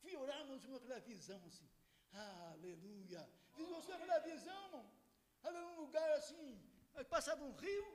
Fui 0.00 0.16
orar, 0.16 0.40
irmãos, 0.40 0.64
com 0.64 0.76
aquela 0.76 1.00
visão 1.00 1.40
assim. 1.46 1.68
Aleluia. 2.12 3.28
Visão 3.56 3.78
aquela 3.94 4.18
visão, 4.20 4.64
irmão. 4.66 4.90
Ali 5.42 5.58
num 5.58 5.80
lugar 5.80 6.10
assim, 6.12 6.60
passava 7.08 7.42
um 7.44 7.54
rio, 7.54 7.86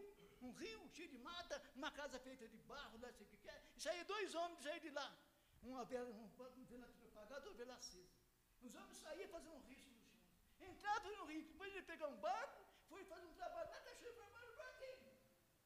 um 0.42 0.52
rio 0.52 0.90
cheio 0.90 1.10
de 1.10 1.18
mata, 1.18 1.62
uma 1.76 1.92
casa 1.92 2.20
feita 2.20 2.48
de 2.48 2.58
barro, 2.60 2.98
lá 3.00 3.12
sei 3.14 3.26
o 3.26 3.30
que 3.30 3.50
é. 3.50 3.62
E 3.76 3.82
saíam 3.82 4.06
dois 4.06 4.36
homens 4.36 4.64
saíram 4.64 4.80
de 4.80 4.92
lá. 4.92 5.18
Uma 5.62 5.84
vela, 5.86 6.10
um, 6.10 6.30
um 6.58 6.66
vela 6.66 6.88
apagada, 7.08 7.48
outra 7.48 7.66
vela 7.66 7.76
acesa. 7.76 8.20
Os 8.62 8.76
homens 8.76 8.98
saíam 8.98 9.30
fazer 9.30 9.50
um 9.50 9.60
risco 9.62 9.90
no 9.92 10.02
chão. 10.06 10.20
Entrava 10.70 11.10
no 11.12 11.26
rio, 11.26 11.44
depois 11.44 11.74
ele 11.74 11.84
pegar 11.84 12.08
um 12.08 12.18
barco, 12.18 12.62
foi 12.88 13.04
fazer 13.06 13.26
um 13.26 13.34
trabalho 13.34 13.70
na 13.70 13.80
cachoeira, 13.82 14.14
foi 14.16 14.26
embora 14.28 14.52
para 14.54 14.74
quê? 14.80 15.00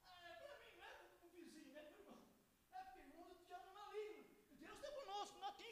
Ah, 0.05 0.29
é 0.29 0.35
para 0.45 0.59
mim, 0.59 0.75
não 0.77 0.83
é 0.83 0.93
para 0.93 1.27
o 1.27 1.29
vizinho, 1.29 1.73
não 1.73 1.79
é 1.79 1.83
para 1.83 1.95
o 1.95 1.99
irmão. 1.99 2.23
É 2.71 2.83
porque 2.83 2.99
o 3.01 3.07
mundo 3.07 3.45
já 3.45 3.59
não 3.59 3.73
maligno. 3.73 4.23
Deus 4.51 4.83
está 4.83 4.91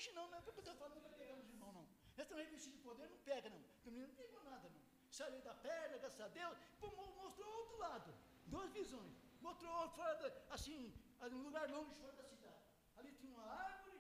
conosco, 0.01 0.13
não 0.15 0.27
não, 0.29 0.37
é 0.37 0.41
porque 0.41 0.59
eu 0.59 0.63
estou 0.63 0.75
falando, 0.75 0.95
não 0.95 1.01
vai 1.01 1.13
pegar 1.19 1.35
nos 1.35 1.49
irmãos, 1.49 1.73
não. 1.73 1.81
Eles 1.81 2.25
estão 2.25 2.37
revestidos 2.37 2.77
de 2.77 2.83
poder, 2.83 3.09
não 3.09 3.17
pega, 3.19 3.49
não. 3.49 3.59
O 3.85 3.91
menino 3.91 4.07
não 4.07 4.15
pegou 4.15 4.43
nada, 4.43 4.69
não. 4.69 4.81
Saiu 5.11 5.41
da 5.41 5.53
perna, 5.53 5.97
graças 5.97 6.21
a 6.21 6.27
Deus, 6.27 6.57
mostrou 6.81 7.49
outro 7.59 7.77
lado, 7.77 8.13
duas 8.47 8.71
visões. 8.71 9.13
Mostrou 9.41 9.89
fora, 9.89 10.15
da, 10.15 10.53
assim, 10.53 10.93
um 11.21 11.43
lugar 11.43 11.69
longe 11.69 11.93
fora 11.95 12.13
da 12.13 12.23
cidade. 12.23 12.61
Ali 12.95 13.11
tinha 13.13 13.31
uma 13.33 13.45
árvore, 13.45 13.99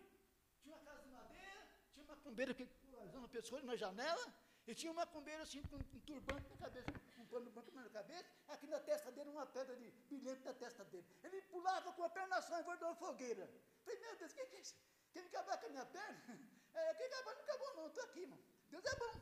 tinha 0.61 0.75
uma 0.75 0.83
casa 0.85 1.01
de 1.01 1.09
madeira, 1.09 1.67
tinha 1.91 2.05
uma 2.05 2.15
macumbeira 2.15 2.53
que 2.53 2.67
usando 3.03 3.27
pescoço 3.29 3.65
na 3.65 3.75
janela, 3.75 4.33
e 4.67 4.75
tinha 4.75 4.91
uma 4.91 5.05
macumbeira 5.05 5.41
assim, 5.41 5.61
com 5.63 5.75
um 5.75 5.99
turbante 6.01 6.47
na 6.49 6.57
cabeça, 6.57 6.91
um 7.17 7.25
pano 7.25 7.49
branco 7.51 7.71
na 7.71 7.89
cabeça, 7.89 8.29
aqui 8.47 8.67
na 8.67 8.79
testa 8.79 9.11
dele, 9.11 9.29
uma 9.29 9.45
pedra 9.45 9.75
de 9.75 9.89
brilhante 10.07 10.43
na 10.45 10.53
testa 10.53 10.85
dele. 10.85 11.05
Ele 11.23 11.41
pulava 11.43 11.91
com 11.93 12.03
a 12.03 12.09
perna 12.09 12.41
só 12.41 12.59
em 12.59 12.63
volta 12.63 12.85
da 12.85 12.95
fogueira. 12.95 13.49
Falei, 13.83 13.99
meu 13.99 14.15
Deus, 14.17 14.31
o 14.31 14.35
que 14.35 14.41
é 14.41 14.59
isso? 14.59 14.75
Quer 15.13 15.21
me 15.21 15.27
acabar 15.27 15.57
com 15.59 15.65
a 15.65 15.69
minha 15.69 15.85
perna? 15.85 16.21
É, 16.73 16.93
quem 16.93 17.05
acabar 17.05 17.35
não 17.35 17.41
acabou 17.41 17.75
não, 17.75 17.87
estou 17.87 18.03
aqui, 18.05 18.21
irmão. 18.21 18.39
Deus 18.69 18.85
é 18.85 18.95
bom, 18.95 19.13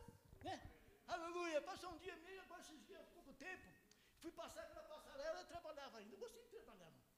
né? 0.43 0.55
Aleluia. 1.07 1.59
Passou 1.63 1.91
um 1.91 1.97
dia 1.97 2.15
meio, 2.17 2.39
agora 2.43 2.61
esses 2.61 2.85
dias, 2.85 3.09
pouco 3.09 3.33
tempo, 3.33 3.67
fui 4.21 4.31
passar 4.31 4.67
pela 4.67 4.83
passarela, 4.83 5.39
eu 5.39 5.47
trabalhava 5.47 5.97
ainda. 5.97 6.13
Eu 6.13 6.19
gostei 6.19 6.43
de 6.43 6.49
trabalhar, 6.49 6.91
mano. 6.91 7.09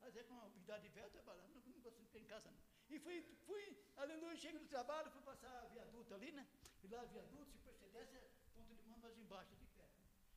Mas 0.00 0.16
é 0.16 0.22
com 0.22 0.40
a 0.40 0.48
idade 0.48 0.88
velha, 0.88 1.06
eu 1.06 1.10
trabalhava, 1.10 1.48
não, 1.48 1.60
não 1.60 1.80
gostei 1.80 2.04
de 2.04 2.10
ficar 2.10 2.20
em 2.20 2.24
casa, 2.24 2.50
não. 2.50 2.58
E 2.88 2.98
fui, 2.98 3.22
fui, 3.46 3.64
aleluia, 3.96 4.36
chego 4.36 4.58
no 4.58 4.68
trabalho, 4.68 5.10
fui 5.10 5.22
passar 5.22 5.52
a 5.62 5.66
viaduto 5.66 6.14
ali, 6.14 6.30
né? 6.32 6.46
E 6.82 6.88
lá, 6.88 7.04
viaduto, 7.04 7.52
se 7.52 7.64
você 7.64 7.86
desce, 7.88 8.16
é 8.16 8.30
ponto 8.54 8.74
de 8.74 8.84
mão, 8.86 8.98
mas 8.98 9.16
embaixo, 9.18 9.56
pé. 9.56 9.73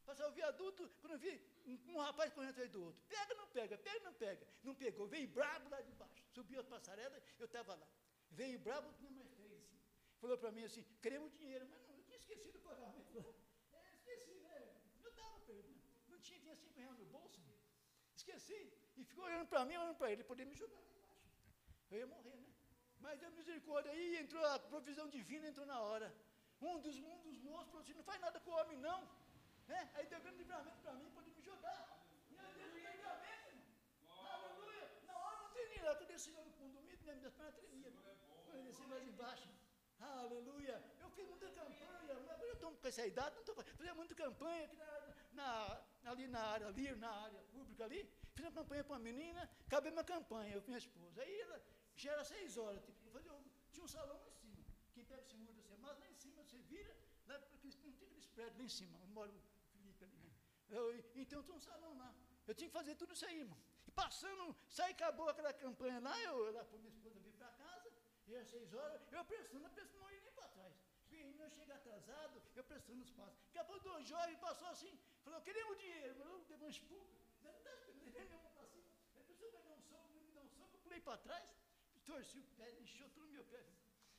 Passar 0.07 0.25
o 0.29 0.31
viaduto, 0.31 0.89
quando 1.01 1.13
eu 1.15 1.19
vi 1.19 1.33
um, 1.65 1.77
um 1.93 1.97
rapaz 1.99 2.33
correndo 2.33 2.51
atrás 2.51 2.69
do 2.71 2.81
outro. 2.81 3.01
Pega, 3.09 3.33
não 3.35 3.47
pega, 3.47 3.77
pega, 3.77 3.99
não 4.05 4.13
pega. 4.13 4.47
Não 4.63 4.73
pegou, 4.83 5.05
veio 5.05 5.27
brabo 5.27 5.69
lá 5.69 5.81
de 5.81 5.91
baixo. 6.01 6.23
Subiu 6.33 6.61
a 6.61 6.63
passarela, 6.63 7.21
eu 7.37 7.45
estava 7.45 7.75
lá. 7.75 7.87
Veio 8.31 8.57
brabo, 8.57 8.93
tinha 8.93 9.11
mais 9.11 9.29
três, 9.31 9.51
assim. 9.51 9.77
Falou 10.21 10.37
para 10.37 10.51
mim 10.53 10.63
assim, 10.63 10.83
queremos 11.01 11.33
dinheiro, 11.33 11.67
mas 11.69 11.81
não, 11.87 11.95
eu 11.97 12.03
tinha 12.03 12.17
esquecido 12.17 12.57
o 12.57 12.61
pagamento. 12.61 13.35
É, 13.73 13.93
esqueci, 13.95 14.39
né? 14.39 14.55
Eu 15.03 15.09
estava 15.09 15.39
perdendo. 15.41 15.81
Não 16.07 16.19
tinha, 16.19 16.39
tinha 16.39 16.55
cinco 16.55 16.79
reais 16.79 16.97
no 16.97 17.05
bolso. 17.05 17.41
Né? 17.41 17.53
Esqueci. 18.15 18.73
E 18.95 19.03
ficou 19.03 19.25
olhando 19.25 19.47
para 19.47 19.65
mim, 19.65 19.75
olhando 19.75 19.97
para 19.97 20.11
ele, 20.11 20.23
poder 20.23 20.45
me 20.45 20.55
jogar 20.55 20.79
lá 20.79 20.89
embaixo. 20.97 21.29
Eu 21.91 21.97
ia 21.99 22.07
morrer, 22.07 22.37
né? 22.37 22.47
Mas 23.01 23.21
a 23.23 23.29
misericórdia 23.31 23.91
aí 23.91 24.17
entrou, 24.23 24.43
a 24.45 24.57
provisão 24.57 25.07
divina 25.09 25.47
entrou 25.49 25.65
na 25.65 25.79
hora. 25.81 26.07
Um 26.61 26.79
dos, 26.79 26.95
um 26.97 27.21
dos 27.27 27.37
moços 27.39 27.67
falou 27.67 27.81
assim, 27.81 27.93
não 27.93 28.03
faz 28.03 28.19
nada 28.21 28.39
com 28.39 28.51
o 28.51 28.57
homem, 28.59 28.77
não. 28.77 29.01
Né? 29.67 29.89
Aí 29.95 30.05
deu 30.07 30.19
grande 30.21 30.37
livramento 30.37 30.79
para 30.81 30.93
mim, 30.93 31.09
poder 31.11 31.31
me 31.31 31.41
jogar. 31.41 31.81
E 32.31 32.37
aí 32.39 32.53
deu 32.53 32.67
livramento, 32.73 33.49
irmão. 33.49 34.25
Aleluia. 34.33 34.89
Na 35.05 35.17
hora 35.17 35.37
não 35.41 35.85
lá, 35.85 35.93
eu 35.99 36.07
desci 36.07 36.31
no 36.31 36.43
condomínio, 36.51 36.97
minhas 37.15 37.33
pernas 37.33 37.55
tremiam. 37.55 37.93
Eu 38.53 38.63
desci 38.63 38.81
mais 38.87 39.03
embaixo. 39.03 39.49
Aleluia. 39.99 40.81
Eu 40.99 41.09
fiz 41.09 41.27
muita 41.27 41.49
campanha, 41.49 42.15
agora 42.15 42.43
eu 42.43 42.53
estou 42.53 42.71
com 42.71 42.87
essa 42.87 43.05
idade, 43.05 43.35
não 43.35 43.41
estou 43.41 43.55
fazendo 43.55 43.95
muita 43.95 44.15
campanha 44.15 44.65
aqui 44.65 44.77
na, 45.33 45.81
na, 46.03 46.11
ali 46.11 46.27
na 46.27 46.39
área 46.39 46.67
ali, 46.67 46.95
na 46.95 47.09
área 47.09 47.41
pública 47.51 47.83
ali. 47.85 48.09
Fiz 48.35 48.45
uma 48.45 48.51
campanha 48.51 48.83
para 48.83 48.93
uma 48.93 48.99
menina, 48.99 49.49
acabei 49.65 49.91
minha 49.91 50.03
campanha, 50.03 50.53
eu 50.53 50.61
com 50.61 50.67
minha 50.67 50.77
esposa. 50.77 51.21
Aí 51.21 51.41
ela, 51.41 51.61
já 51.95 52.11
era 52.11 52.23
seis 52.23 52.57
horas, 52.57 52.81
tipo, 52.85 53.05
eu 53.05 53.11
fazia, 53.11 53.31
tinha 53.73 53.83
um 53.83 53.87
salão 53.87 54.17
lá 54.17 54.27
em 54.29 54.33
cima. 54.33 54.63
Quem 54.93 55.03
pega 55.03 55.21
esse 55.23 55.35
muro 55.35 55.59
assim, 55.59 55.77
mas 55.81 55.99
lá 55.99 56.09
em 56.09 56.13
cima 56.13 56.43
você 56.43 56.59
vira, 56.59 56.95
lá, 57.27 57.39
porque 57.39 57.67
não 57.83 57.91
tem 57.93 58.07
aqueles 58.07 58.27
prédios 58.27 58.57
lá 58.57 58.63
em 58.63 58.69
cima, 58.69 58.97
onde 58.99 59.11
o 59.11 59.33
né? 59.33 59.56
Eu, 60.69 60.83
então 61.15 61.41
tinha 61.43 61.55
um 61.55 61.59
salão 61.59 61.97
lá. 61.97 62.13
Eu 62.47 62.53
tinha 62.55 62.69
que 62.69 62.73
fazer 62.73 62.95
tudo 62.95 63.13
isso 63.13 63.25
aí, 63.25 63.39
irmão. 63.39 63.57
E 63.87 63.91
passando, 63.91 64.55
sai, 64.67 64.91
acabou 64.91 65.29
aquela 65.29 65.53
campanha 65.53 65.99
lá, 65.99 66.17
eu 66.21 66.51
lá 66.51 66.63
com 66.65 66.77
minha 66.77 66.89
esposa 66.89 67.19
vir 67.19 67.33
para 67.33 67.51
casa, 67.63 67.91
e 68.27 68.35
às 68.35 68.47
seis 68.47 68.73
horas, 68.73 69.01
eu 69.11 69.23
prestando, 69.25 69.65
a 69.65 69.69
pessoa 69.69 70.03
não 70.03 70.11
ia 70.11 70.21
nem 70.21 70.31
para 70.31 70.47
trás. 70.49 70.73
Menino, 71.09 71.41
eu 71.43 71.49
chego 71.49 71.71
atrasado, 71.71 72.41
eu 72.55 72.63
prestando 72.63 73.01
os 73.01 73.11
passos. 73.11 73.37
A 73.55 73.63
pouco 73.63 73.83
dois 73.83 74.07
jovens 74.07 74.37
passou 74.39 74.67
assim, 74.67 74.99
falou, 75.23 75.41
queremos 75.41 75.77
dinheiro, 75.77 76.15
eu 76.19 76.39
dei 76.47 76.57
uma 76.57 76.69
espuma, 76.69 77.05
não 77.41 77.51
está 77.51 77.73
esperando, 77.73 78.25
ele 78.25 78.35
olhou 78.35 78.51
para 78.51 78.65
cima, 78.65 78.85
ele 79.15 79.25
pensou, 79.25 79.51
vai 79.51 79.61
dar 79.63 79.73
um 79.73 79.81
soco, 79.81 80.13
me 80.13 80.31
dá 80.31 80.41
um 80.41 80.49
soco, 80.49 80.75
eu 80.75 80.79
pulei 80.79 80.99
para 80.99 81.17
trás, 81.17 81.55
torci 82.05 82.39
o 82.39 82.47
pé, 82.57 82.69
encheu 82.81 83.09
tudo 83.09 83.25
no 83.27 83.33
meu 83.33 83.45
pé. 83.45 83.63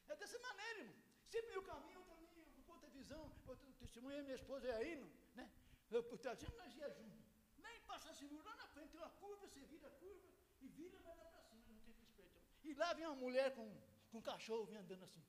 É 0.08 0.16
dessa 0.16 0.38
maneira, 0.38 0.80
irmão. 0.80 0.96
Sempre 1.28 1.50
meu 1.50 1.62
caminho, 1.62 1.98
outro 1.98 2.14
caminho, 2.14 2.64
outra 2.66 2.88
visão, 2.88 3.32
outro 3.46 3.72
testemunho, 3.74 4.22
minha 4.24 4.34
esposa 4.34 4.66
é 4.68 4.76
aí, 4.76 4.96
não, 4.96 5.10
né? 5.34 5.50
Eu, 5.90 6.02
por 6.02 6.18
trás, 6.18 6.38
sempre 6.38 6.56
nós 6.58 6.74
ia 6.76 6.90
junto. 6.90 7.18
Nem 7.58 7.80
passa 7.82 8.12
seguro, 8.12 8.44
lá 8.44 8.56
na 8.56 8.66
frente 8.68 8.90
tem 8.90 9.00
uma 9.00 9.10
curva, 9.10 9.46
você 9.46 9.60
vira 9.72 9.86
a 9.86 9.90
curva 9.90 10.28
e 10.60 10.68
vira, 10.68 10.98
vai 11.00 11.16
lá 11.16 11.24
para 11.24 11.42
cima, 11.42 11.64
não 11.68 11.80
tem 11.80 11.94
esperar. 12.02 12.30
E 12.64 12.74
lá 12.74 12.92
vem 12.92 13.06
uma 13.06 13.16
mulher 13.16 13.54
com, 13.54 13.66
com 14.10 14.18
um 14.18 14.22
cachorro, 14.22 14.66
vem 14.66 14.78
andando 14.78 15.04
assim. 15.04 15.22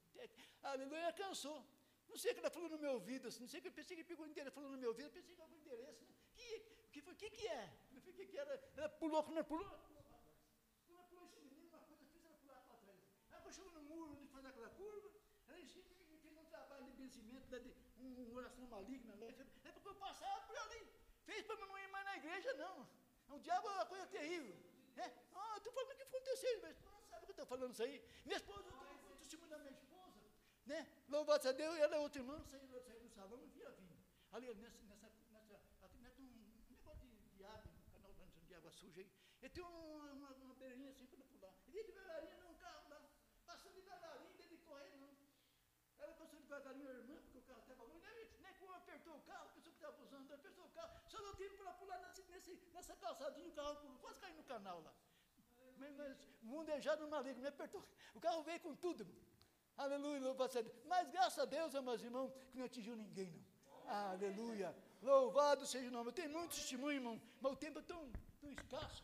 Aleluia, 0.62 1.13
cansou. 1.13 1.65
Não 2.10 2.17
sei 2.17 2.32
o 2.32 2.34
que 2.34 2.39
ela 2.39 2.50
falou 2.50 2.69
no 2.69 2.78
meu 2.78 2.93
ouvido, 2.93 3.28
assim, 3.28 3.41
não 3.41 3.48
sei 3.48 3.60
o 3.60 3.62
que 3.63 3.69
eu 3.69 3.78
pensei 3.80 3.95
que 3.95 4.04
pegou 4.04 4.26
o 4.26 4.30
endereço, 4.30 4.56
falou 4.56 4.72
no 4.72 4.78
meu 4.78 4.89
ouvido, 4.89 5.12
pensei 5.12 5.36
que 5.36 5.41
era 5.41 5.52
o 5.52 5.56
endereço, 5.56 6.04
né? 6.04 6.13
Que, 6.34 6.60
que 6.91 7.02
foi, 7.02 7.15
que 7.15 7.30
que 7.30 7.48
é? 7.48 7.72
Eu 7.93 8.02
falei, 8.02 8.15
que 8.17 8.26
que 8.32 8.38
era? 8.38 8.54
Ela 8.76 8.89
pulou, 8.89 9.24
quando 9.24 9.38
ela 9.38 9.45
pulou, 9.45 9.65
ela 9.65 9.78
pulou 9.78 10.04
para 10.04 10.17
trás. 10.17 10.41
Quando 10.86 10.98
ela 10.98 11.08
pulou 11.08 11.26
esse 11.26 11.39
menino, 11.39 11.67
uma 11.67 11.80
coisa 11.80 12.04
fez 12.12 12.26
ela 12.26 12.38
pular 12.38 12.62
para 12.63 12.78
trás. 12.78 13.00
Quando 13.30 13.54
chegou 13.54 13.72
no 13.72 13.84
muro 13.84 14.12
onde 14.12 14.28
faz 14.28 14.45
aquela 14.45 14.69
curva, 14.69 15.10
ela 15.48 15.58
fez 15.58 16.38
um 16.38 16.45
trabalho 16.45 16.86
de 16.86 16.93
benzimento, 16.93 17.60
de 17.60 17.74
um, 18.00 18.24
uma 18.24 18.39
oração 18.39 18.65
maligna, 18.65 19.15
né? 19.15 19.32
É 19.89 19.91
eu 19.91 19.95
passava 19.95 20.41
por 20.47 20.58
ali. 20.58 20.88
Fez 21.25 21.45
para 21.45 21.56
não 21.56 21.78
ir 21.78 21.88
mais 21.89 22.06
na 22.06 22.17
igreja, 22.17 22.54
não. 22.54 22.88
O 23.30 23.39
diabo 23.39 23.67
é 23.69 23.73
uma 23.73 23.86
coisa 23.86 24.06
terrível. 24.08 24.56
É? 24.97 25.12
Ah, 25.34 25.58
estou 25.58 25.73
falando 25.73 25.91
o 25.93 25.95
que 25.95 26.04
aconteceu, 26.04 26.58
minha 26.60 26.71
esposa 26.71 26.99
sabe 27.10 27.25
que 27.25 27.32
eu 27.32 27.34
estou 27.34 27.45
falando 27.45 27.73
isso 27.73 27.84
aí. 27.84 28.04
Minha 28.25 28.38
esposa, 28.38 28.69
eu 28.69 28.95
estou 28.95 29.15
testemunho 29.17 29.49
da 29.49 29.58
minha 29.60 29.71
esposa, 29.71 30.19
né? 30.65 30.88
Louvado 31.08 31.47
a 31.47 31.52
Deus, 31.52 31.78
ela 31.78 31.95
é 31.95 31.99
outra 31.99 32.21
irmã, 32.21 32.41
saiu, 32.43 32.82
saiu 32.82 32.99
do 33.02 33.10
salão 33.10 33.43
e 33.43 33.47
via 33.47 33.71
vindo. 33.71 33.97
Ali, 34.32 34.54
nessa, 34.56 34.82
nessa, 34.84 35.10
nessa, 35.32 35.60
aqui, 35.86 35.99
né, 35.99 36.12
tem 36.15 36.25
um 36.25 36.36
negócio 36.69 37.08
de, 37.36 37.43
água, 37.43 37.71
um 37.88 37.91
canal 37.91 38.12
de 38.47 38.56
água 38.56 38.71
suja 38.71 39.02
aí. 39.02 39.12
E 39.41 39.49
tem 39.49 39.63
uma, 39.63 40.12
uma, 40.12 40.30
uma 40.36 40.56
beirinha 40.56 40.91
assim 40.91 41.08
para 41.08 41.23
pular. 41.23 41.54
E 41.67 41.71
de 41.71 41.84
devagarinho, 41.84 42.38
não, 42.38 42.54
carro 42.56 42.89
lá. 42.89 43.02
Passando 43.45 43.73
devagarinho, 43.75 44.34
dele 44.38 44.58
correr, 44.60 44.95
não. 44.97 45.17
Ela 45.97 46.13
passou 46.13 46.39
devagarinho, 46.39 46.89
a 46.89 46.93
irmã, 46.93 47.15
porque 47.21 47.38
o 47.38 47.41
carro 47.41 47.62
estava 47.62 47.84
longe, 47.84 48.06
nem, 48.13 48.30
nem 48.41 48.54
como 48.56 48.73
apertou 48.73 49.15
o 49.15 49.21
carro, 49.21 49.49
a 49.49 49.54
pessoa 49.54 49.73
que 49.73 49.84
estava 49.84 50.04
usando, 50.04 50.32
apertou 50.34 50.65
o 50.65 50.69
carro, 50.80 51.10
só 51.12 51.22
não 51.22 51.34
tiro 51.36 51.56
para 51.58 51.74
pular 51.74 52.00
nesse, 52.06 52.24
nesse, 52.32 52.54
nessa 52.74 52.96
calçadinha, 52.96 53.50
o 53.50 53.54
carro 53.60 54.00
quase 54.04 54.20
caiu 54.20 54.36
no 54.36 54.44
canal 54.44 54.82
lá. 54.82 54.94
Mas, 55.78 55.96
mas 55.96 56.28
mundejado 56.42 57.08
maligno, 57.08 57.42
me 57.42 57.48
apertou. 57.48 57.84
O 58.13 58.20
carro 58.20 58.44
veio 58.44 58.60
com 58.60 58.76
tudo. 58.76 59.08
Aleluia, 59.78 60.20
louvado 60.20 60.52
seja 60.52 60.63
Deus. 60.70 60.86
Mas 60.86 61.10
graças 61.10 61.39
a 61.39 61.46
Deus, 61.46 61.74
meus 61.89 62.02
irmãos, 62.02 62.32
que 62.52 62.58
não 62.58 62.65
atingiu 62.65 62.96
ninguém, 62.96 63.32
não. 63.32 63.89
Aleluia. 63.89 64.76
Louvado 65.02 65.65
seja 65.65 65.88
o 65.88 65.92
nome. 65.92 66.10
Eu 66.10 66.13
tenho 66.13 66.30
muito 66.30 66.56
testemunho, 66.56 66.98
irmão, 66.98 67.22
mas 67.42 67.54
o 67.54 67.56
tempo 67.56 67.80
é 67.80 67.82
tão, 67.82 68.12
tão 68.42 68.52
escasso. 68.52 69.04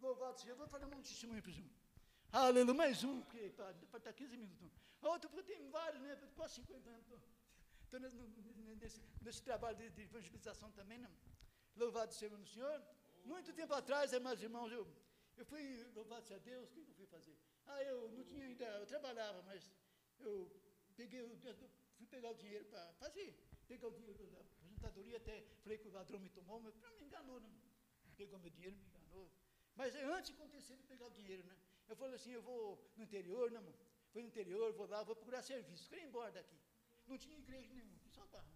Louvado 0.00 0.38
seja. 0.40 0.52
Eu 0.52 0.56
vou 0.56 0.66
falar 0.66 0.86
um 0.86 1.02
testemunho 1.02 1.42
para 1.42 1.50
os. 1.50 1.62
Aleluia, 2.32 2.74
mais 2.74 3.04
um, 3.04 3.20
porque 3.22 3.50
para 3.50 3.98
estar 3.98 4.12
15 4.12 4.36
minutos. 4.36 4.72
Outro, 5.02 5.30
porque 5.30 5.44
tem 5.52 5.70
vários, 5.70 6.02
né? 6.02 6.18
Quase 6.34 6.54
50 6.54 6.90
anos. 6.90 7.06
Estou 7.86 8.00
nesse, 8.00 9.00
nesse, 9.22 9.42
trabalho 9.42 9.76
de, 9.76 9.88
de, 9.90 10.02
evangelização 10.02 10.70
também, 10.72 10.98
não? 10.98 11.10
Louvado 11.76 12.12
seja 12.12 12.34
o 12.34 12.46
Senhor. 12.54 12.78
Muito 13.24 13.52
tempo 13.52 13.72
atrás, 13.74 14.10
meus 14.26 14.42
irmãos, 14.42 14.72
eu, 14.72 14.84
eu 15.36 15.44
fui, 15.46 15.62
louvado 15.94 16.24
seja 16.26 16.40
Deus, 16.40 16.68
o 16.68 16.72
que 16.72 16.80
eu 16.80 16.94
fui 17.00 17.06
fazer? 17.06 17.36
Ah, 17.66 17.82
eu 17.84 18.10
não 18.10 18.24
tinha 18.24 18.44
ainda, 18.44 18.64
eu 18.64 18.86
trabalhava, 18.86 19.40
mas 19.42 19.70
eu 20.18 20.50
peguei, 20.96 21.20
fui 21.96 22.06
pegar 22.06 22.30
o 22.30 22.34
dinheiro 22.34 22.64
para 22.66 22.92
fazer. 22.94 23.30
Pegar 23.68 23.86
o 23.88 23.92
dinheiro 23.92 24.26
da 24.32 24.40
aposentadoria, 24.40 25.16
até 25.16 25.44
falei 25.62 25.78
que 25.78 25.88
o 25.88 25.92
ladrão 25.92 26.18
me 26.18 26.28
tomou, 26.30 26.60
mas 26.60 26.74
me 26.98 27.04
enganou, 27.04 27.40
não. 27.40 27.54
Pegou 28.16 28.38
meu 28.38 28.50
dinheiro, 28.50 28.76
me 28.76 28.84
enganou. 28.84 29.30
Mas 29.76 29.94
antes 29.94 30.30
de 30.30 30.36
acontecer 30.36 30.76
de 30.76 30.84
pegar 30.84 31.06
o 31.06 31.10
dinheiro, 31.10 31.44
né? 31.44 31.56
Eu 31.88 31.96
falei 31.96 32.16
assim, 32.16 32.32
eu 32.32 32.42
vou 32.42 32.90
no 32.96 33.04
interior, 33.04 33.50
não, 33.50 33.62
mano. 33.62 33.78
Fui 34.12 34.22
no 34.22 34.28
interior, 34.28 34.72
vou 34.72 34.86
lá, 34.86 35.02
vou 35.02 35.14
procurar 35.14 35.42
serviço. 35.42 35.88
Queria 35.88 36.04
ir 36.04 36.08
embora 36.08 36.32
daqui. 36.32 36.56
Não 37.06 37.18
tinha 37.18 37.36
igreja 37.38 37.72
nenhuma, 37.72 38.08
só 38.16 38.26
carro. 38.26 38.52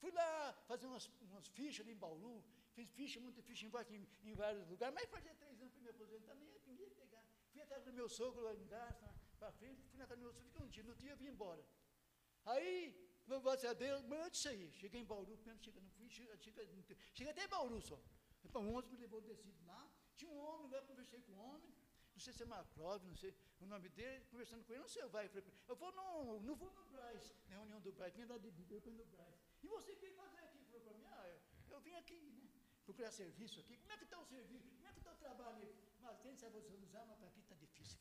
Fui 0.00 0.10
lá 0.10 0.52
fazer 0.68 0.86
umas, 0.86 1.06
umas 1.22 1.46
fichas 1.48 1.86
em 1.88 1.96
Bauru, 1.96 2.44
fiz 2.74 2.88
ficha, 2.90 3.20
muita 3.20 3.42
ficha 3.42 3.66
em, 3.66 3.70
em, 3.96 4.08
em 4.30 4.34
vários 4.34 4.66
lugares, 4.68 4.94
mas 4.94 5.08
fazia 5.08 5.34
três 5.34 5.60
anos 5.60 5.72
para 5.72 5.82
me 5.82 5.90
aposentar, 5.90 6.34
nem 6.34 6.48
ninguém 6.66 6.90
pegar. 6.90 7.24
Fui 7.52 7.60
atrás 7.62 7.82
do 7.84 7.92
meu 7.92 8.08
sogro 8.08 8.42
lá 8.42 8.54
em 8.54 8.66
Garça, 8.66 9.14
para 9.38 9.52
frente, 9.52 9.82
fui 9.88 9.98
na 9.98 10.06
casa 10.06 10.20
do 10.20 10.24
meu 10.24 10.32
sogro, 10.32 10.48
fiquei 10.50 10.66
um 10.66 10.68
dia, 10.68 10.84
no 10.84 10.94
dia 10.94 11.10
eu 11.12 11.16
vim 11.16 11.28
embora. 11.28 11.64
Aí, 12.44 12.94
louvado 13.26 13.66
a 13.66 13.72
Deus, 13.72 14.02
mas 14.04 14.26
antes 14.26 14.44
aí, 14.46 14.70
cheguei 14.72 15.00
em 15.00 15.04
Bauru, 15.04 15.38
quando 15.38 15.62
chega, 15.64 15.80
não 15.80 15.90
fui, 15.90 16.08
cheguei, 16.10 16.36
cheguei, 16.38 16.66
cheguei 17.14 17.32
até 17.32 17.46
Bauru 17.48 17.80
só. 17.80 17.98
Para 18.52 18.60
o 18.60 18.72
ônibus 18.72 18.90
me 18.90 18.98
levou 18.98 19.20
descido 19.20 19.64
lá, 19.66 19.90
tinha 20.16 20.30
um 20.30 20.38
homem 20.38 20.70
lá, 20.70 20.82
conversei 20.82 21.20
com 21.22 21.32
o 21.32 21.38
homem, 21.38 21.74
não 22.14 22.20
sei 22.20 22.32
se 22.32 22.42
é 22.42 22.46
Maclove, 22.46 23.06
não 23.06 23.16
sei 23.16 23.34
o 23.60 23.66
nome 23.66 23.88
dele, 23.88 24.24
conversando 24.30 24.64
com 24.64 24.72
ele, 24.72 24.82
não 24.82 24.88
sei, 24.88 25.04
vai, 25.06 25.30
eu 25.68 25.76
vou 25.76 25.92
no, 25.92 26.40
não 26.40 26.54
vou 26.54 26.70
no 26.72 26.84
Braz, 26.86 27.34
na 27.48 27.56
reunião 27.56 27.80
do 27.80 27.92
Braz, 27.92 28.14
vim 28.14 28.24
lá 28.24 28.38
de 28.38 28.50
Bíblia, 28.50 28.76
eu 28.76 28.80
fui 28.80 28.92
no 28.92 29.04
Braz. 29.06 29.34
E 29.62 29.66
você 29.66 29.94
veio 29.96 30.14
fazer 30.14 30.38
aqui? 30.38 30.64
Falou 30.66 30.80
para 30.80 30.94
mim, 30.94 31.04
ah, 31.06 31.28
eu, 31.28 31.40
eu 31.70 31.80
vim 31.80 31.94
aqui, 31.94 32.20
né? 32.38 32.48
procurar 32.84 33.10
serviço 33.10 33.60
aqui. 33.60 33.76
Como 33.78 33.92
é 33.92 33.96
que 33.96 34.04
está 34.04 34.18
o 34.18 34.26
serviço? 34.26 34.68
Como 34.76 34.86
é 34.86 34.92
que 34.92 34.98
está 34.98 35.12
o 35.12 35.16
trabalho? 35.16 35.74
Mas 36.00 36.18
tem 36.20 36.36
que 36.36 36.76
usar, 36.84 37.04
mas 37.06 37.18
para 37.18 37.28
aqui 37.28 37.40
está 37.40 37.54
difícil. 37.54 37.98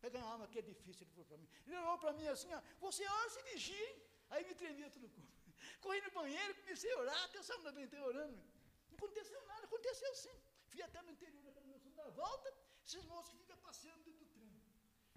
Pegar 0.00 0.18
uma 0.20 0.32
alma 0.32 0.44
aqui 0.44 0.58
é 0.58 0.62
difícil, 0.62 1.02
ele 1.04 1.10
falou 1.10 1.26
para 1.26 1.38
mim. 1.38 1.48
Ele 1.66 1.76
olhou 1.76 1.98
para 1.98 2.12
mim 2.12 2.26
assim, 2.28 2.52
ó, 2.52 2.60
você 2.80 3.06
ora, 3.06 3.30
se 3.30 3.42
vigia, 3.42 3.88
hein? 3.88 4.02
Aí 4.30 4.44
me 4.44 4.54
tremia 4.54 4.90
todo 4.90 5.06
o 5.06 5.10
corpo. 5.10 5.32
Corri 5.80 6.00
no 6.00 6.10
banheiro, 6.10 6.54
comecei 6.56 6.92
a 6.92 6.98
orar, 6.98 7.24
até 7.24 7.40
da 7.72 7.82
entrei 7.82 8.02
orando. 8.02 8.42
Não 8.90 8.96
aconteceu 8.96 9.40
nada, 9.46 9.64
aconteceu 9.64 10.14
sim. 10.14 10.36
Fui 10.68 10.82
até 10.82 11.00
no 11.02 11.10
interior 11.10 11.42
da 11.52 11.60
do 11.60 11.90
da 11.92 12.10
volta, 12.10 12.54
esses 12.88 13.04
moços 13.04 13.30
que 13.32 13.38
ficam 13.44 13.58
passeando 13.58 14.02
dentro 14.02 14.24
do 14.24 14.30
trem. 14.34 14.50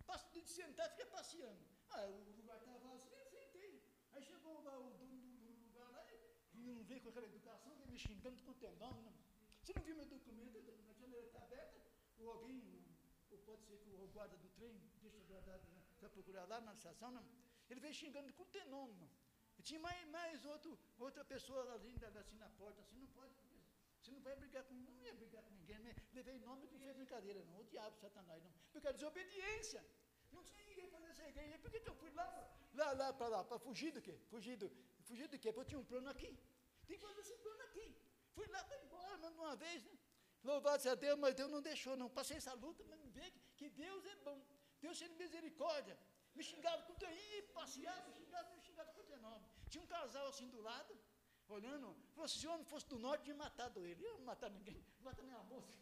Passa 0.06 0.30
de 0.34 0.42
sentar, 0.46 0.90
fica 0.92 1.06
passeando. 1.18 1.64
Ah, 1.92 2.06
o 2.06 2.32
lugar 2.40 2.58
estava 2.58 2.78
vazio, 2.80 3.14
eu 3.16 3.26
sentei. 3.34 3.74
Aí 4.12 4.22
chegou 4.22 4.62
lá 4.68 4.78
o 4.78 4.90
dono 5.00 5.22
do 5.22 5.52
lugar 5.68 5.90
lá, 5.90 6.06
não 6.54 6.84
veio 6.84 7.02
com 7.02 7.10
aquela 7.10 7.28
educação, 7.28 7.74
veio 7.78 7.90
me 7.90 7.98
xingando 7.98 8.42
com 8.44 8.52
o 8.52 8.76
nome, 8.84 9.02
não. 9.08 9.14
Você 9.62 9.74
não 9.78 9.84
viu 9.84 9.96
meu 9.96 10.06
documento, 10.06 10.58
a 10.58 10.94
janela 11.00 11.26
está 11.28 11.42
aberta, 11.44 11.80
ou 12.18 12.30
alguém, 12.32 12.62
ou 13.30 13.38
pode 13.48 13.64
ser 13.64 13.78
que 13.78 13.90
o 13.90 14.08
guarda 14.08 14.36
do 14.36 14.50
trem 14.50 14.76
deixa 15.02 15.18
guardado 15.32 15.66
né, 15.70 15.82
para 15.98 16.10
procurar 16.10 16.46
lá 16.46 16.60
na 16.60 16.74
estação, 16.74 17.10
não. 17.12 17.26
Ele 17.70 17.80
veio 17.80 17.94
xingando 17.94 18.34
com 18.34 18.44
o 18.44 18.70
nome, 18.70 18.96
não. 18.96 19.10
E 19.58 19.64
tinha 19.64 19.80
mais, 19.80 20.06
mais 20.10 20.44
outro, 20.44 20.78
outra 21.00 21.24
pessoa 21.24 21.62
ali 21.76 21.96
assim 22.20 22.38
na 22.38 22.50
porta, 22.50 22.82
assim, 22.82 22.98
não 22.98 23.08
pode, 23.08 23.34
você 24.02 24.12
não 24.12 24.22
vai 24.22 24.36
brigar 24.36 24.64
com 24.64 24.74
não 24.74 25.00
ia 25.06 25.14
brigar 25.14 25.44
com 25.44 25.54
ninguém, 25.54 25.80
né? 25.80 25.96
levei 26.14 26.38
nome 26.40 26.68
que 26.68 26.78
fez 26.78 26.96
brincadeira, 26.96 27.44
não, 27.46 27.60
o 27.60 27.66
diabo, 27.66 27.96
Satanás, 27.98 28.44
não. 28.44 28.52
Porque 28.72 28.88
a 28.88 28.92
desobediência. 28.92 29.84
Não 30.32 30.44
tinha 30.44 30.64
ninguém 30.70 30.88
fazer 30.90 31.08
essa 31.14 31.28
igreja. 31.28 31.58
Por 31.60 31.70
que, 31.72 31.80
eu 31.90 31.96
fui 32.02 32.12
lá, 32.12 32.26
lá, 32.74 32.92
lá 32.94 33.14
para 33.14 33.28
lá, 33.34 33.44
para 33.44 33.60
fugir 33.60 33.92
do 33.92 34.02
quê? 34.02 34.16
Fugir 34.30 34.56
do, 34.62 34.72
fugir 35.08 35.28
do 35.28 35.38
quê? 35.38 35.52
Porque 35.52 35.62
eu 35.62 35.70
tinha 35.72 35.80
um 35.80 35.90
plano 35.92 36.10
aqui. 36.10 36.32
Tem 36.88 36.98
que 36.98 37.04
fazer 37.08 37.22
esse 37.26 37.36
plano 37.46 37.64
aqui. 37.64 37.88
Fui 38.36 38.48
lá 38.48 38.64
para 38.64 38.78
embora, 38.84 39.18
mas 39.18 39.34
uma 39.36 39.56
vez, 39.64 39.84
né? 39.84 39.98
Louvado 40.44 40.82
seja 40.82 40.96
Deus, 40.96 41.20
mas 41.20 41.36
Deus 41.36 41.52
não 41.52 41.62
deixou, 41.62 41.96
não. 41.98 42.10
Passei 42.10 42.38
essa 42.38 42.54
luta, 42.54 42.84
mas 42.90 43.00
vê 43.18 43.28
que, 43.58 43.70
Deus 43.70 44.06
é 44.06 44.16
bom. 44.28 44.40
Deus 44.80 44.98
tem 44.98 45.10
misericórdia. 45.10 45.98
Me 46.34 46.44
xingava 46.50 46.82
com 46.84 47.06
aí, 47.06 47.42
passeava, 47.54 48.08
me 48.08 48.14
xingava, 48.20 48.50
me 48.56 48.62
xingava 48.62 48.92
com 48.94 49.02
o 49.02 49.22
nome. 49.30 49.46
Tinha 49.70 49.84
um 49.84 49.88
casal 49.88 50.28
assim 50.28 50.48
do 50.50 50.62
lado, 50.62 50.98
olhando, 51.54 51.96
falou, 52.14 52.28
se 52.28 52.48
o 52.48 52.52
homem 52.52 52.66
fosse 52.66 52.88
do 52.88 53.00
norte, 53.00 53.24
tinha 53.26 53.36
matado 53.36 53.86
ele. 53.86 54.04
Eu 54.04 54.18
não 54.18 54.26
matar 54.26 54.50
ninguém, 54.50 54.84
não 54.98 55.06
matar 55.10 55.24
nem 55.24 55.34
a 55.34 55.44
moça. 55.44 55.78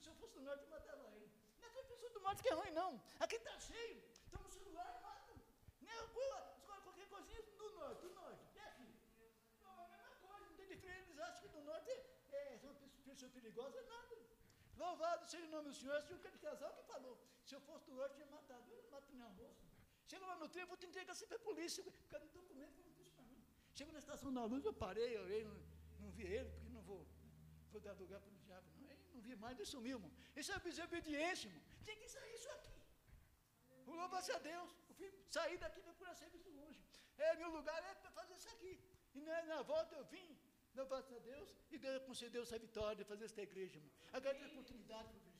Se 0.00 0.08
eu 0.08 0.14
fosse 0.14 0.34
do 0.34 0.42
norte, 0.42 0.62
eu 0.64 0.70
matava 0.70 1.04
ele. 1.14 1.30
Não 1.58 1.68
é 1.68 1.70
que 1.70 1.82
pessoa 1.84 2.10
do 2.10 2.20
norte 2.20 2.42
que 2.42 2.48
é 2.48 2.54
ruim, 2.54 2.70
não. 2.70 3.02
Aqui 3.18 3.36
está 3.36 3.58
cheio, 3.58 4.02
estamos 4.12 4.46
no 4.46 4.52
celular 4.52 4.88
e 4.98 5.02
mata. 5.02 5.16
Escolhe 6.58 6.82
qualquer 6.82 7.08
coisinha 7.08 7.42
do 7.42 7.70
norte, 7.74 8.00
do 8.02 8.14
norte. 8.14 8.58
É 8.58 8.62
aqui. 8.62 8.88
Não, 9.62 9.80
é 9.80 9.84
a 9.84 9.88
mesma 9.88 10.16
coisa, 10.16 10.46
não 10.46 10.56
tem 10.56 10.68
diferença. 10.68 11.10
Eles 11.10 11.20
acham 11.20 11.42
que 11.42 11.48
do 11.48 11.64
norte 11.64 11.90
é, 11.90 12.54
é 12.54 12.60
uma 12.62 12.74
pessoa 13.04 13.30
perigosa, 13.30 13.78
é 13.78 13.82
nada. 13.82 14.16
Louvado 14.76 15.26
seja 15.26 15.46
o 15.46 15.50
nome 15.50 15.68
do 15.70 15.74
Senhor. 15.74 15.96
Esse 15.98 16.12
aquele 16.12 16.38
casal 16.38 16.72
que 16.74 16.82
falou, 16.84 17.18
se 17.44 17.54
eu 17.54 17.60
fosse 17.60 17.86
do 17.86 17.94
norte, 17.94 18.12
eu 18.12 18.16
tinha 18.16 18.30
matado. 18.30 18.70
Eu 18.70 18.82
não 18.82 18.90
mato 18.90 19.12
nem 19.12 19.22
a 19.22 19.28
moça. 19.30 19.64
Chega 20.06 20.24
lá 20.26 20.36
no 20.36 20.48
trem, 20.48 20.62
eu 20.62 20.68
vou 20.68 20.76
te 20.76 20.86
entregar 20.86 21.14
sempre 21.14 21.36
a 21.36 21.40
polícia, 21.40 21.82
por 21.82 21.92
causa 22.08 22.26
do 22.26 22.32
documento, 22.32 22.80
não 22.80 22.92
diz 22.92 23.08
para 23.08 23.24
mim. 23.24 23.42
Chego 23.76 23.92
na 23.92 24.00
estação 24.04 24.30
da 24.36 24.44
luz, 24.52 24.64
eu 24.64 24.72
parei, 24.84 25.10
eu 25.18 25.24
não, 25.48 25.56
não 26.02 26.10
vi 26.16 26.24
ele, 26.36 26.50
porque 26.52 26.70
não 26.76 26.82
vou. 26.90 27.00
vou 27.72 27.80
dar 27.86 27.92
lugar 28.02 28.20
para 28.24 28.32
o 28.34 28.38
diabo, 28.46 28.66
não. 28.80 28.90
Ele 28.92 29.02
não 29.14 29.20
vi 29.26 29.34
mais, 29.42 29.54
ele 29.58 29.68
sumiu, 29.74 29.96
irmão. 29.98 30.12
Isso 30.40 30.50
é 30.52 30.58
desobediência, 30.68 31.48
irmão. 31.48 31.62
Tem 31.88 31.96
que 32.02 32.08
sair 32.14 32.34
isso 32.38 32.48
aqui. 32.56 32.74
Louva-se 33.86 34.32
a 34.32 34.38
Deus. 34.38 34.70
Eu 34.88 34.94
fui 34.98 35.08
sair 35.36 35.58
daqui 35.64 35.80
para 35.80 35.92
procurar 35.92 36.14
serviço 36.14 36.50
longe. 36.60 36.80
É, 37.18 37.36
meu 37.42 37.50
lugar 37.56 37.78
é 37.90 37.94
para 38.02 38.10
fazer 38.18 38.34
isso 38.40 38.48
aqui. 38.54 38.74
E 39.14 39.20
na, 39.20 39.42
na 39.52 39.60
volta 39.62 39.94
eu 39.94 40.04
vim, 40.14 40.28
louva-se 40.74 41.14
a 41.14 41.18
Deus, 41.18 41.54
e 41.70 41.78
Deus 41.78 42.02
concedeu 42.08 42.42
essa 42.46 42.58
vitória 42.58 42.96
de 42.96 43.04
fazer 43.04 43.26
essa 43.26 43.42
igreja, 43.42 43.76
irmão. 43.76 43.92
Agora 44.12 44.34
tem 44.38 44.46
oportunidade 44.52 45.12